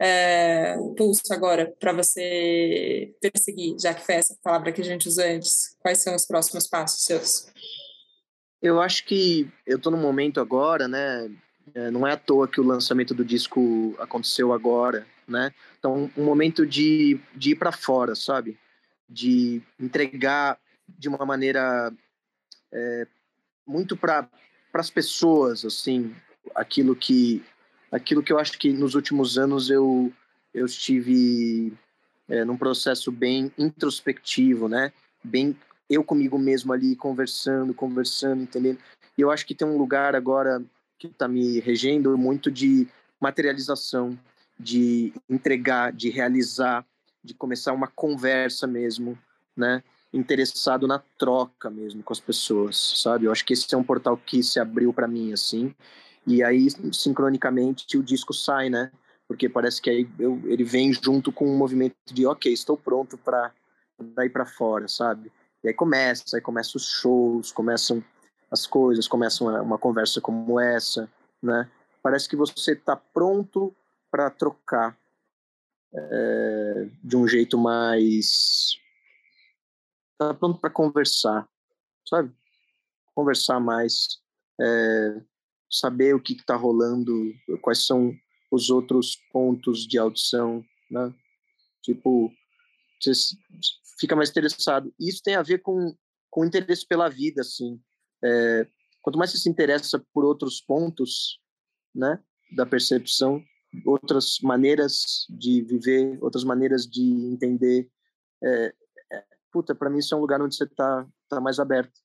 é, 0.00 0.76
pulsa 0.96 1.34
agora 1.34 1.74
para 1.80 1.92
você 1.92 3.12
perseguir, 3.20 3.74
já 3.80 3.94
que 3.94 4.04
foi 4.04 4.14
essa 4.14 4.36
palavra 4.44 4.70
que 4.70 4.80
a 4.80 4.84
gente 4.84 5.08
usou 5.08 5.24
antes? 5.24 5.76
Quais 5.80 5.98
são 5.98 6.14
os 6.14 6.24
próximos 6.24 6.68
passos 6.68 7.02
seus? 7.02 7.46
Eu 8.62 8.80
acho 8.80 9.04
que 9.04 9.48
eu 9.66 9.78
tô 9.78 9.90
num 9.90 10.00
momento 10.00 10.40
agora, 10.40 10.88
né? 10.88 11.30
É, 11.74 11.90
não 11.90 12.06
é 12.06 12.12
à 12.12 12.16
toa 12.16 12.48
que 12.48 12.60
o 12.60 12.64
lançamento 12.64 13.14
do 13.14 13.24
disco 13.24 13.94
aconteceu 13.98 14.52
agora, 14.52 15.06
né? 15.26 15.52
Então, 15.78 16.10
um 16.16 16.24
momento 16.24 16.66
de, 16.66 17.20
de 17.34 17.50
ir 17.50 17.56
para 17.56 17.72
fora, 17.72 18.14
sabe? 18.14 18.58
De 19.08 19.60
entregar 19.78 20.58
de 20.88 21.08
uma 21.08 21.24
maneira 21.26 21.92
é, 22.72 23.06
muito 23.66 23.96
para 23.96 24.28
as 24.72 24.90
pessoas, 24.90 25.64
assim, 25.64 26.14
aquilo 26.54 26.94
que 26.94 27.44
aquilo 27.90 28.22
que 28.22 28.32
eu 28.32 28.38
acho 28.38 28.58
que 28.58 28.72
nos 28.72 28.94
últimos 28.94 29.38
anos 29.38 29.70
eu 29.70 30.12
eu 30.52 30.66
estive 30.66 31.72
é, 32.28 32.44
num 32.44 32.56
processo 32.56 33.12
bem 33.12 33.52
introspectivo, 33.58 34.68
né? 34.68 34.92
Bem 35.22 35.56
eu 35.88 36.02
comigo 36.02 36.38
mesmo 36.38 36.72
ali 36.72 36.96
conversando, 36.96 37.72
conversando, 37.72 38.42
entendendo? 38.42 38.78
E 39.16 39.20
eu 39.20 39.30
acho 39.30 39.46
que 39.46 39.54
tem 39.54 39.66
um 39.66 39.78
lugar 39.78 40.14
agora 40.14 40.62
que 40.98 41.06
está 41.06 41.28
me 41.28 41.60
regendo 41.60 42.16
muito 42.16 42.50
de 42.50 42.88
materialização, 43.20 44.18
de 44.58 45.12
entregar, 45.28 45.92
de 45.92 46.10
realizar, 46.10 46.84
de 47.22 47.34
começar 47.34 47.72
uma 47.72 47.86
conversa 47.88 48.66
mesmo, 48.66 49.18
né? 49.56 49.82
Interessado 50.12 50.86
na 50.86 50.98
troca 51.18 51.68
mesmo 51.68 52.02
com 52.02 52.12
as 52.12 52.20
pessoas, 52.20 52.76
sabe? 53.02 53.26
Eu 53.26 53.32
acho 53.32 53.44
que 53.44 53.52
esse 53.52 53.74
é 53.74 53.78
um 53.78 53.84
portal 53.84 54.16
que 54.16 54.42
se 54.42 54.58
abriu 54.58 54.92
para 54.92 55.08
mim 55.08 55.32
assim. 55.32 55.74
E 56.26 56.42
aí 56.42 56.68
sincronicamente 56.92 57.96
o 57.96 58.02
disco 58.02 58.32
sai, 58.32 58.70
né? 58.70 58.90
Porque 59.28 59.48
parece 59.48 59.82
que 59.82 59.90
aí 59.90 60.08
eu, 60.18 60.40
ele 60.44 60.64
vem 60.64 60.92
junto 60.92 61.32
com 61.32 61.46
um 61.46 61.56
movimento 61.56 61.94
de, 62.06 62.26
ok, 62.26 62.52
estou 62.52 62.76
pronto 62.76 63.18
para 63.18 63.52
ir 64.24 64.30
para 64.30 64.46
fora, 64.46 64.88
sabe? 64.88 65.32
E 65.66 65.70
aí 65.70 65.74
começa, 65.74 66.36
aí 66.36 66.40
começam 66.40 66.78
os 66.78 66.86
shows, 66.88 67.50
começam 67.50 68.04
as 68.52 68.68
coisas, 68.68 69.08
começa 69.08 69.42
uma, 69.42 69.60
uma 69.60 69.78
conversa 69.78 70.20
como 70.20 70.60
essa, 70.60 71.10
né? 71.42 71.68
Parece 72.00 72.28
que 72.28 72.36
você 72.36 72.70
está 72.70 72.94
pronto 72.94 73.74
para 74.08 74.30
trocar 74.30 74.96
é, 75.92 76.88
de 77.02 77.16
um 77.16 77.26
jeito 77.26 77.58
mais 77.58 78.78
está 80.12 80.32
pronto 80.32 80.60
para 80.60 80.70
conversar, 80.70 81.48
sabe? 82.08 82.32
Conversar 83.12 83.58
mais, 83.58 84.20
é, 84.60 85.20
saber 85.68 86.14
o 86.14 86.22
que 86.22 86.34
está 86.34 86.54
rolando, 86.54 87.12
quais 87.60 87.84
são 87.84 88.16
os 88.52 88.70
outros 88.70 89.16
pontos 89.32 89.84
de 89.84 89.98
audição, 89.98 90.64
né? 90.88 91.12
Tipo, 91.82 92.32
fica 93.98 94.16
mais 94.16 94.30
interessado. 94.30 94.92
E 94.98 95.08
isso 95.08 95.22
tem 95.22 95.34
a 95.34 95.42
ver 95.42 95.58
com, 95.58 95.94
com 96.30 96.44
interesse 96.44 96.86
pela 96.86 97.08
vida, 97.08 97.40
assim. 97.40 97.80
É, 98.24 98.66
quanto 99.02 99.18
mais 99.18 99.30
você 99.30 99.38
se 99.38 99.48
interessa 99.48 100.04
por 100.12 100.24
outros 100.24 100.60
pontos, 100.60 101.40
né, 101.94 102.22
da 102.54 102.66
percepção, 102.66 103.42
outras 103.84 104.38
maneiras 104.42 105.26
de 105.28 105.62
viver, 105.62 106.18
outras 106.22 106.44
maneiras 106.44 106.86
de 106.86 107.02
entender, 107.02 107.90
é, 108.42 108.74
é, 109.12 109.24
puta, 109.50 109.74
para 109.74 109.90
mim 109.90 109.98
isso 109.98 110.14
é 110.14 110.18
um 110.18 110.20
lugar 110.20 110.40
onde 110.40 110.54
você 110.54 110.66
tá, 110.66 111.06
tá 111.28 111.40
mais 111.40 111.58
aberto. 111.58 111.98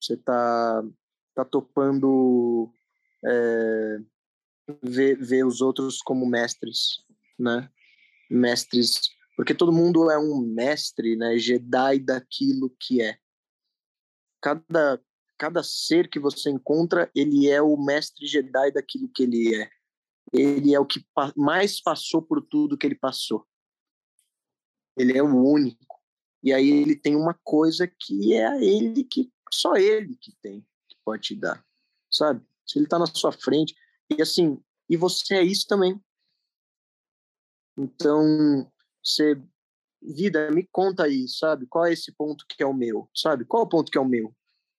Você 0.00 0.16
tá, 0.16 0.82
tá 1.34 1.44
topando 1.44 2.70
é, 3.24 3.98
ver, 4.82 5.16
ver 5.16 5.46
os 5.46 5.60
outros 5.60 6.02
como 6.02 6.26
mestres, 6.26 7.04
né? 7.38 7.70
Mestres 8.30 9.13
porque 9.36 9.54
todo 9.54 9.72
mundo 9.72 10.10
é 10.10 10.18
um 10.18 10.40
mestre, 10.40 11.16
né, 11.16 11.38
Jedi 11.38 11.98
daquilo 12.00 12.74
que 12.80 13.02
é. 13.02 13.18
Cada 14.40 15.00
cada 15.36 15.62
ser 15.62 16.08
que 16.08 16.18
você 16.18 16.48
encontra, 16.48 17.10
ele 17.14 17.48
é 17.48 17.60
o 17.60 17.76
mestre 17.76 18.26
Jedi 18.26 18.70
daquilo 18.72 19.08
que 19.08 19.24
ele 19.24 19.54
é. 19.54 19.68
Ele 20.32 20.74
é 20.74 20.80
o 20.80 20.86
que 20.86 21.04
mais 21.36 21.80
passou 21.80 22.22
por 22.22 22.40
tudo 22.40 22.78
que 22.78 22.86
ele 22.86 22.94
passou. 22.94 23.46
Ele 24.96 25.16
é 25.16 25.22
o 25.22 25.26
único. 25.26 26.00
E 26.42 26.52
aí 26.52 26.68
ele 26.68 26.96
tem 26.96 27.16
uma 27.16 27.34
coisa 27.42 27.86
que 27.86 28.34
é 28.34 28.64
ele 28.64 29.04
que 29.04 29.30
só 29.52 29.76
ele 29.76 30.16
que 30.16 30.32
tem, 30.40 30.60
que 30.88 30.96
pode 31.04 31.22
te 31.22 31.34
dar. 31.34 31.64
Sabe? 32.10 32.44
Se 32.66 32.78
ele 32.78 32.86
está 32.86 32.98
na 32.98 33.06
sua 33.06 33.32
frente, 33.32 33.74
e 34.10 34.22
assim, 34.22 34.62
e 34.88 34.96
você 34.96 35.34
é 35.34 35.42
isso 35.42 35.66
também. 35.66 36.00
Então, 37.76 38.70
você 39.04 39.40
vida, 40.12 40.50
me 40.50 40.68
conta 40.70 41.04
aí, 41.04 41.26
sabe? 41.28 41.66
Qual 41.66 41.86
é 41.86 41.92
esse 41.92 42.12
ponto 42.12 42.44
que 42.48 42.62
é 42.62 42.66
o 42.66 42.74
meu, 42.74 43.08
sabe? 43.14 43.44
Qual 43.44 43.62
é 43.62 43.66
o 43.66 43.68
ponto 43.68 43.90
que 43.90 43.98
é 43.98 44.00
o 44.00 44.04
meu? 44.04 44.34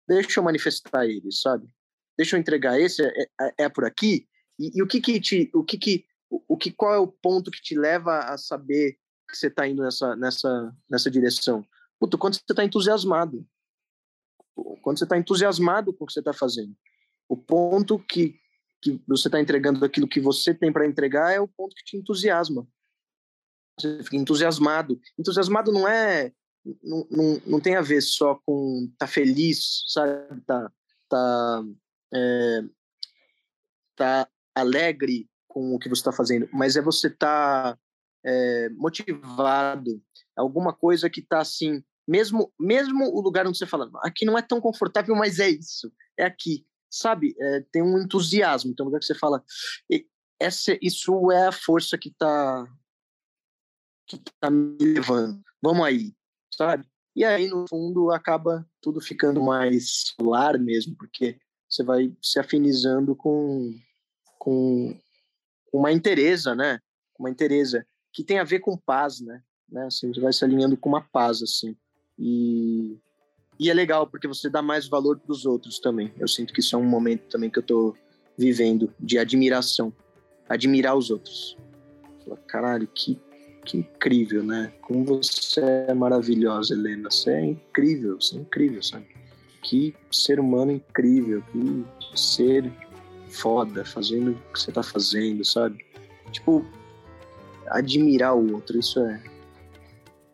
Deixa 0.07 0.39
eu 0.39 0.43
manifestar 0.43 1.05
ele, 1.05 1.31
sabe? 1.31 1.67
Deixa 2.17 2.35
eu 2.35 2.39
entregar 2.39 2.79
esse 2.79 3.03
é, 3.03 3.23
é, 3.41 3.53
é 3.63 3.69
por 3.69 3.85
aqui. 3.85 4.27
E, 4.59 4.77
e, 4.77 4.83
o 4.83 4.87
que 4.87 5.01
que 5.01 5.19
te, 5.19 5.49
o 5.53 5.63
que 5.63 5.77
que, 5.77 6.05
o 6.29 6.55
que 6.55 6.71
qual 6.71 6.93
é 6.93 6.99
o 6.99 7.07
ponto 7.07 7.49
que 7.49 7.61
te 7.61 7.75
leva 7.75 8.19
a 8.19 8.37
saber 8.37 8.97
que 9.27 9.35
você 9.35 9.47
está 9.47 9.67
indo 9.67 9.81
nessa 9.81 10.15
nessa 10.15 10.75
nessa 10.89 11.09
direção? 11.09 11.65
Puto, 11.99 12.17
quando 12.17 12.35
você 12.35 12.41
está 12.47 12.63
entusiasmado, 12.63 13.45
quando 14.81 14.97
você 14.97 15.05
está 15.05 15.17
entusiasmado 15.17 15.93
com 15.93 16.03
o 16.03 16.07
que 16.07 16.13
você 16.13 16.19
está 16.19 16.33
fazendo, 16.33 16.75
o 17.27 17.35
ponto 17.35 17.99
que 17.99 18.39
que 18.81 19.01
você 19.07 19.27
está 19.27 19.41
entregando 19.41 19.83
aquilo 19.83 20.07
que 20.07 20.19
você 20.19 20.53
tem 20.53 20.71
para 20.71 20.85
entregar 20.85 21.33
é 21.33 21.39
o 21.39 21.47
ponto 21.47 21.75
que 21.75 21.83
te 21.83 21.97
entusiasma 21.97 22.67
você 23.79 24.03
fica 24.03 24.15
entusiasmado. 24.15 24.99
Entusiasmado 25.17 25.71
não 25.71 25.87
é 25.87 26.31
não, 26.83 27.07
não, 27.11 27.41
não 27.45 27.59
tem 27.59 27.75
a 27.75 27.81
ver 27.81 28.01
só 28.01 28.39
com 28.45 28.91
tá 28.97 29.05
feliz, 29.05 29.83
sabe? 29.87 30.41
Tá, 30.41 30.71
tá, 31.07 31.63
é, 32.13 32.61
tá 33.95 34.27
alegre 34.55 35.29
com 35.47 35.75
o 35.75 35.79
que 35.79 35.87
você 35.87 35.99
está 35.99 36.11
fazendo, 36.11 36.49
mas 36.51 36.75
é 36.75 36.81
você 36.81 37.09
tá 37.09 37.77
é, 38.25 38.69
motivado, 38.69 40.01
alguma 40.35 40.73
coisa 40.73 41.09
que 41.09 41.21
tá 41.21 41.39
assim, 41.39 41.83
mesmo 42.07 42.51
mesmo 42.59 43.05
o 43.05 43.21
lugar 43.21 43.47
onde 43.47 43.57
você 43.57 43.65
fala, 43.65 43.89
aqui 44.01 44.25
não 44.25 44.37
é 44.37 44.41
tão 44.41 44.59
confortável, 44.59 45.15
mas 45.15 45.39
é 45.39 45.49
isso, 45.49 45.93
é 46.17 46.25
aqui, 46.25 46.65
sabe? 46.89 47.35
É, 47.39 47.61
tem 47.71 47.81
um 47.81 47.99
entusiasmo, 47.99 48.75
tem 48.75 48.83
um 48.83 48.87
lugar 48.87 48.99
que 48.99 49.05
você 49.05 49.15
fala, 49.15 49.43
essa, 50.39 50.77
isso 50.81 51.31
é 51.31 51.47
a 51.47 51.51
força 51.51 51.97
que 51.97 52.11
tá 52.11 52.67
que 54.07 54.15
está 54.15 54.49
me 54.49 54.77
levando. 54.79 55.41
Vamos 55.61 55.85
aí, 55.85 56.13
sabe? 56.51 56.87
E 57.15 57.23
aí, 57.23 57.47
no 57.47 57.65
fundo, 57.69 58.11
acaba 58.11 58.67
tudo 58.81 58.99
ficando 58.99 59.41
mais 59.41 60.13
lar 60.19 60.59
mesmo, 60.59 60.95
porque 60.97 61.37
você 61.69 61.83
vai 61.83 62.13
se 62.21 62.39
afinizando 62.39 63.15
com, 63.15 63.73
com 64.37 64.99
uma 65.73 65.91
interesa, 65.91 66.53
né? 66.53 66.79
com 67.15 67.25
a 67.25 67.33
Teresa, 67.33 67.87
que 68.13 68.23
tem 68.23 68.39
a 68.39 68.43
ver 68.43 68.59
com 68.59 68.77
paz, 68.77 69.21
né? 69.21 69.41
né? 69.69 69.85
Assim, 69.85 70.13
você 70.13 70.19
vai 70.19 70.33
se 70.33 70.43
alinhando 70.43 70.77
com 70.77 70.89
uma 70.89 71.01
paz, 71.01 71.41
assim. 71.41 71.75
E, 72.19 72.97
e 73.57 73.69
é 73.69 73.73
legal, 73.73 74.05
porque 74.05 74.27
você 74.27 74.49
dá 74.49 74.61
mais 74.61 74.87
valor 74.87 75.17
para 75.17 75.31
os 75.31 75.45
outros 75.45 75.79
também. 75.79 76.13
Eu 76.19 76.27
sinto 76.27 76.53
que 76.53 76.59
isso 76.59 76.75
é 76.75 76.79
um 76.79 76.83
momento 76.83 77.27
também 77.29 77.49
que 77.49 77.59
eu 77.59 77.63
tô 77.63 77.95
vivendo, 78.37 78.93
de 78.99 79.17
admiração. 79.17 79.93
Admirar 80.47 80.95
os 80.95 81.09
outros. 81.09 81.57
Caralho, 82.47 82.87
que, 82.87 83.19
que 83.65 83.77
incrível, 83.79 84.43
né? 84.43 84.71
Como 84.81 85.03
você 85.05 85.61
é 85.61 85.93
maravilhosa, 85.93 86.73
Helena. 86.73 87.09
Você 87.09 87.31
é 87.31 87.45
incrível, 87.45 88.21
você 88.21 88.37
é 88.37 88.39
incrível, 88.39 88.83
sabe? 88.83 89.07
Que 89.63 89.95
ser 90.11 90.39
humano 90.39 90.71
incrível, 90.71 91.43
que 91.51 91.85
ser 92.17 92.71
foda, 93.29 93.83
fazendo 93.83 94.31
o 94.31 94.53
que 94.53 94.59
você 94.59 94.71
tá 94.71 94.83
fazendo, 94.83 95.43
sabe? 95.43 95.83
Tipo, 96.31 96.65
admirar 97.67 98.35
o 98.35 98.53
outro, 98.53 98.79
isso 98.79 98.99
é, 98.99 99.23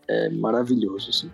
é 0.07 0.29
maravilhoso, 0.29 1.09
assim. 1.09 1.31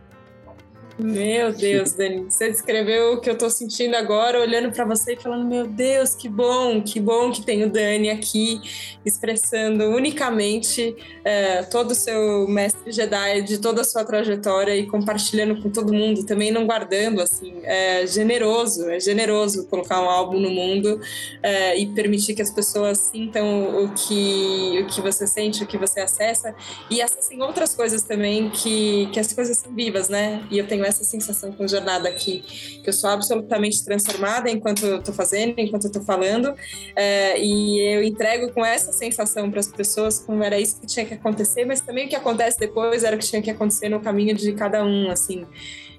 Meu 0.99 1.53
Deus, 1.53 1.93
Dani, 1.93 2.23
você 2.23 2.49
descreveu 2.49 3.13
o 3.13 3.21
que 3.21 3.29
eu 3.29 3.33
estou 3.33 3.51
sentindo 3.51 3.95
agora, 3.95 4.41
olhando 4.41 4.71
para 4.71 4.83
você 4.83 5.13
e 5.13 5.15
falando: 5.15 5.45
Meu 5.45 5.67
Deus, 5.67 6.15
que 6.15 6.27
bom, 6.27 6.81
que 6.81 6.99
bom 6.99 7.31
que 7.31 7.43
tem 7.43 7.63
o 7.63 7.69
Dani 7.69 8.09
aqui, 8.09 8.59
expressando 9.05 9.83
unicamente 9.91 10.95
é, 11.23 11.61
todo 11.61 11.91
o 11.91 11.95
seu 11.95 12.47
mestre 12.47 12.91
Jedi, 12.91 13.43
de 13.43 13.59
toda 13.59 13.81
a 13.81 13.83
sua 13.83 14.03
trajetória 14.03 14.75
e 14.75 14.87
compartilhando 14.87 15.61
com 15.61 15.69
todo 15.69 15.93
mundo, 15.93 16.25
também 16.25 16.49
não 16.49 16.65
guardando. 16.65 17.21
Assim, 17.21 17.53
é 17.63 18.07
generoso, 18.07 18.89
é 18.89 18.99
generoso 18.99 19.67
colocar 19.67 20.01
um 20.01 20.09
álbum 20.09 20.39
no 20.39 20.49
mundo 20.49 20.99
é, 21.43 21.77
e 21.77 21.85
permitir 21.93 22.33
que 22.33 22.41
as 22.41 22.49
pessoas 22.49 22.97
sintam 22.97 23.83
o 23.83 23.93
que, 23.93 24.79
o 24.81 24.87
que 24.87 24.99
você 24.99 25.27
sente, 25.27 25.63
o 25.63 25.67
que 25.67 25.77
você 25.77 25.99
acessa 25.99 26.55
e 26.89 27.03
acessem 27.03 27.39
outras 27.43 27.75
coisas 27.75 28.01
também, 28.01 28.49
que, 28.49 29.07
que 29.13 29.19
as 29.19 29.31
coisas 29.31 29.59
são 29.59 29.71
vivas, 29.75 30.09
né? 30.09 30.43
E 30.49 30.57
eu 30.57 30.65
tenho 30.65 30.86
essa 30.87 31.03
sensação 31.03 31.51
com 31.51 31.67
jornada 31.67 32.09
aqui, 32.09 32.43
que 32.83 32.89
eu 32.89 32.93
sou 32.93 33.09
absolutamente 33.09 33.83
transformada 33.83 34.49
enquanto 34.49 34.85
eu 34.85 35.01
tô 35.01 35.13
fazendo, 35.13 35.59
enquanto 35.59 35.85
eu 35.85 35.91
tô 35.91 36.01
falando, 36.01 36.53
é, 36.95 37.39
e 37.39 37.79
eu 37.79 38.03
entrego 38.03 38.51
com 38.51 38.65
essa 38.65 38.91
sensação 38.91 39.49
para 39.51 39.59
as 39.59 39.67
pessoas 39.67 40.19
como 40.19 40.43
era 40.43 40.59
isso 40.59 40.79
que 40.79 40.87
tinha 40.87 41.05
que 41.05 41.13
acontecer, 41.13 41.65
mas 41.65 41.81
também 41.81 42.05
o 42.05 42.09
que 42.09 42.15
acontece 42.15 42.59
depois 42.59 43.03
era 43.03 43.15
o 43.15 43.19
que 43.19 43.25
tinha 43.25 43.41
que 43.41 43.51
acontecer 43.51 43.89
no 43.89 43.99
caminho 43.99 44.35
de 44.35 44.53
cada 44.53 44.83
um, 44.83 45.09
assim. 45.11 45.45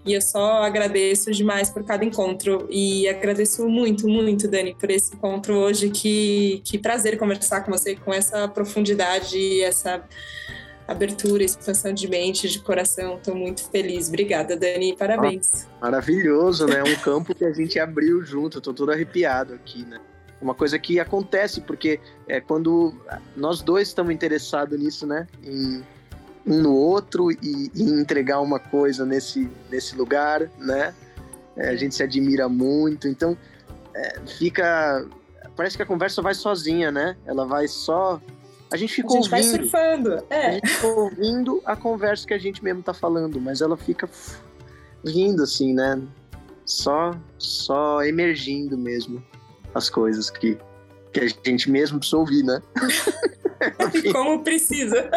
E 0.09 0.15
eu 0.15 0.23
só 0.23 0.63
agradeço 0.63 1.31
demais 1.33 1.69
por 1.69 1.85
cada 1.85 2.03
encontro 2.03 2.67
e 2.71 3.07
agradeço 3.07 3.69
muito, 3.69 4.09
muito, 4.09 4.49
Dani, 4.49 4.75
por 4.75 4.91
esse 4.91 5.15
encontro 5.15 5.55
hoje. 5.55 5.91
Que, 5.91 6.63
que 6.65 6.79
prazer 6.79 7.19
conversar 7.19 7.61
com 7.61 7.71
você 7.71 7.95
com 7.95 8.13
essa 8.15 8.49
profundidade 8.49 9.37
e 9.37 9.61
essa 9.61 10.03
abertura, 10.89 11.45
expansão 11.45 11.93
de 11.93 12.09
mente, 12.09 12.49
de 12.49 12.59
coração. 12.61 13.17
Estou 13.17 13.35
muito 13.35 13.69
feliz. 13.71 14.09
Obrigada, 14.09 14.57
Dani. 14.57 14.97
Parabéns. 14.97 15.67
Ah, 15.81 15.83
maravilhoso, 15.83 16.67
né? 16.67 16.83
Um 16.83 16.97
campo 16.97 17.35
que 17.35 17.45
a 17.45 17.53
gente 17.53 17.79
abriu 17.79 18.25
junto. 18.25 18.59
Estou 18.59 18.73
todo 18.73 18.91
arrepiado 18.91 19.53
aqui, 19.53 19.85
né? 19.85 20.01
Uma 20.41 20.55
coisa 20.55 20.79
que 20.79 20.99
acontece, 20.99 21.61
porque 21.61 22.01
é 22.27 22.41
quando 22.41 22.95
nós 23.37 23.61
dois 23.61 23.89
estamos 23.89 24.15
interessados 24.15 24.79
nisso, 24.79 25.07
né? 25.07 25.27
Em 25.45 25.85
um 26.47 26.63
no 26.63 26.75
outro 26.75 27.31
e, 27.31 27.71
e 27.75 27.83
entregar 27.83 28.41
uma 28.41 28.59
coisa 28.59 29.05
nesse, 29.05 29.51
nesse 29.71 29.95
lugar, 29.95 30.49
né? 30.59 30.95
É, 31.55 31.69
a 31.69 31.77
gente 31.77 31.95
se 31.95 32.03
admira 32.03 32.49
muito. 32.49 33.07
Então, 33.07 33.37
é, 33.95 34.21
fica. 34.39 35.07
Parece 35.55 35.77
que 35.77 35.83
a 35.83 35.87
conversa 35.87 36.23
vai 36.23 36.33
sozinha, 36.33 36.91
né? 36.91 37.17
Ela 37.27 37.45
vai 37.45 37.69
só 37.69 38.21
a 38.71 38.77
gente 38.77 38.95
fica 38.95 39.09
a 39.09 39.13
gente 39.13 39.25
ouvindo. 39.25 39.31
Vai 39.31 39.43
surfando. 39.43 40.25
É. 40.29 40.47
A 40.47 40.53
gente 40.53 40.69
fica 40.69 40.87
ouvindo 40.87 41.63
a 41.65 41.77
conversa 41.77 42.27
que 42.27 42.35
a 42.35 42.39
gente 42.39 42.63
mesmo 42.63 42.83
tá 42.83 42.93
falando, 42.93 43.41
mas 43.41 43.61
ela 43.61 43.77
fica 43.77 44.09
vindo 45.05 45.43
assim, 45.43 45.75
né? 45.75 46.01
Só, 46.65 47.17
só 47.39 48.03
emergindo 48.03 48.77
mesmo 48.77 49.25
as 49.75 49.89
coisas 49.89 50.29
que, 50.29 50.59
que 51.13 51.21
a 51.21 51.27
gente 51.51 51.71
mesmo 51.71 51.99
precisa 51.99 52.19
ouvir, 52.19 52.43
né? 52.43 52.63
Como 54.13 54.45
precisa. 54.45 55.11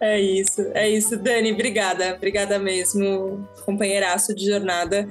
é 0.00 0.20
isso, 0.20 0.62
é 0.74 0.88
isso. 0.88 1.16
Dani, 1.16 1.52
obrigada. 1.52 2.14
Obrigada 2.14 2.58
mesmo, 2.58 3.46
companheiraço 3.64 4.34
de 4.34 4.46
jornada. 4.46 5.08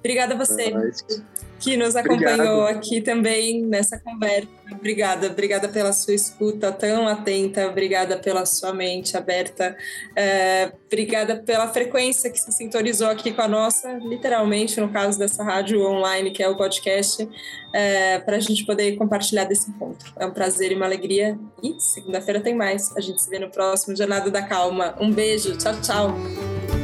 Obrigada 0.00 0.34
a 0.34 0.36
você 0.36 0.72
que 1.60 1.76
nos 1.76 1.94
acompanhou 1.94 2.62
Obrigado. 2.62 2.78
aqui 2.78 3.00
também 3.02 3.62
nessa 3.62 3.98
conversa. 4.00 4.48
Obrigada, 4.72 5.26
obrigada 5.26 5.68
pela 5.68 5.92
sua 5.92 6.14
escuta 6.14 6.72
tão 6.72 7.06
atenta, 7.06 7.66
obrigada 7.66 8.16
pela 8.16 8.46
sua 8.46 8.72
mente 8.72 9.16
aberta, 9.16 9.76
é, 10.16 10.72
obrigada 10.86 11.36
pela 11.36 11.68
frequência 11.68 12.30
que 12.30 12.38
se 12.38 12.50
sintonizou 12.52 13.08
aqui 13.08 13.32
com 13.32 13.42
a 13.42 13.48
nossa, 13.48 13.92
literalmente, 13.98 14.80
no 14.80 14.88
caso 14.88 15.18
dessa 15.18 15.42
rádio 15.42 15.84
online, 15.84 16.30
que 16.30 16.42
é 16.42 16.48
o 16.48 16.56
podcast, 16.56 17.28
é, 17.74 18.18
para 18.20 18.36
a 18.36 18.40
gente 18.40 18.64
poder 18.64 18.96
compartilhar 18.96 19.44
desse 19.44 19.70
encontro. 19.70 20.12
É 20.18 20.24
um 20.24 20.32
prazer 20.32 20.72
e 20.72 20.74
uma 20.74 20.86
alegria. 20.86 21.38
E 21.62 21.78
segunda-feira 21.78 22.40
tem 22.40 22.54
mais. 22.54 22.96
A 22.96 23.00
gente 23.00 23.20
se 23.20 23.28
vê 23.28 23.38
no 23.38 23.50
próximo 23.50 23.94
Jornada 23.94 24.30
da 24.30 24.42
Calma. 24.42 24.94
Um 25.00 25.12
beijo, 25.12 25.56
tchau, 25.58 25.74
tchau. 25.80 26.79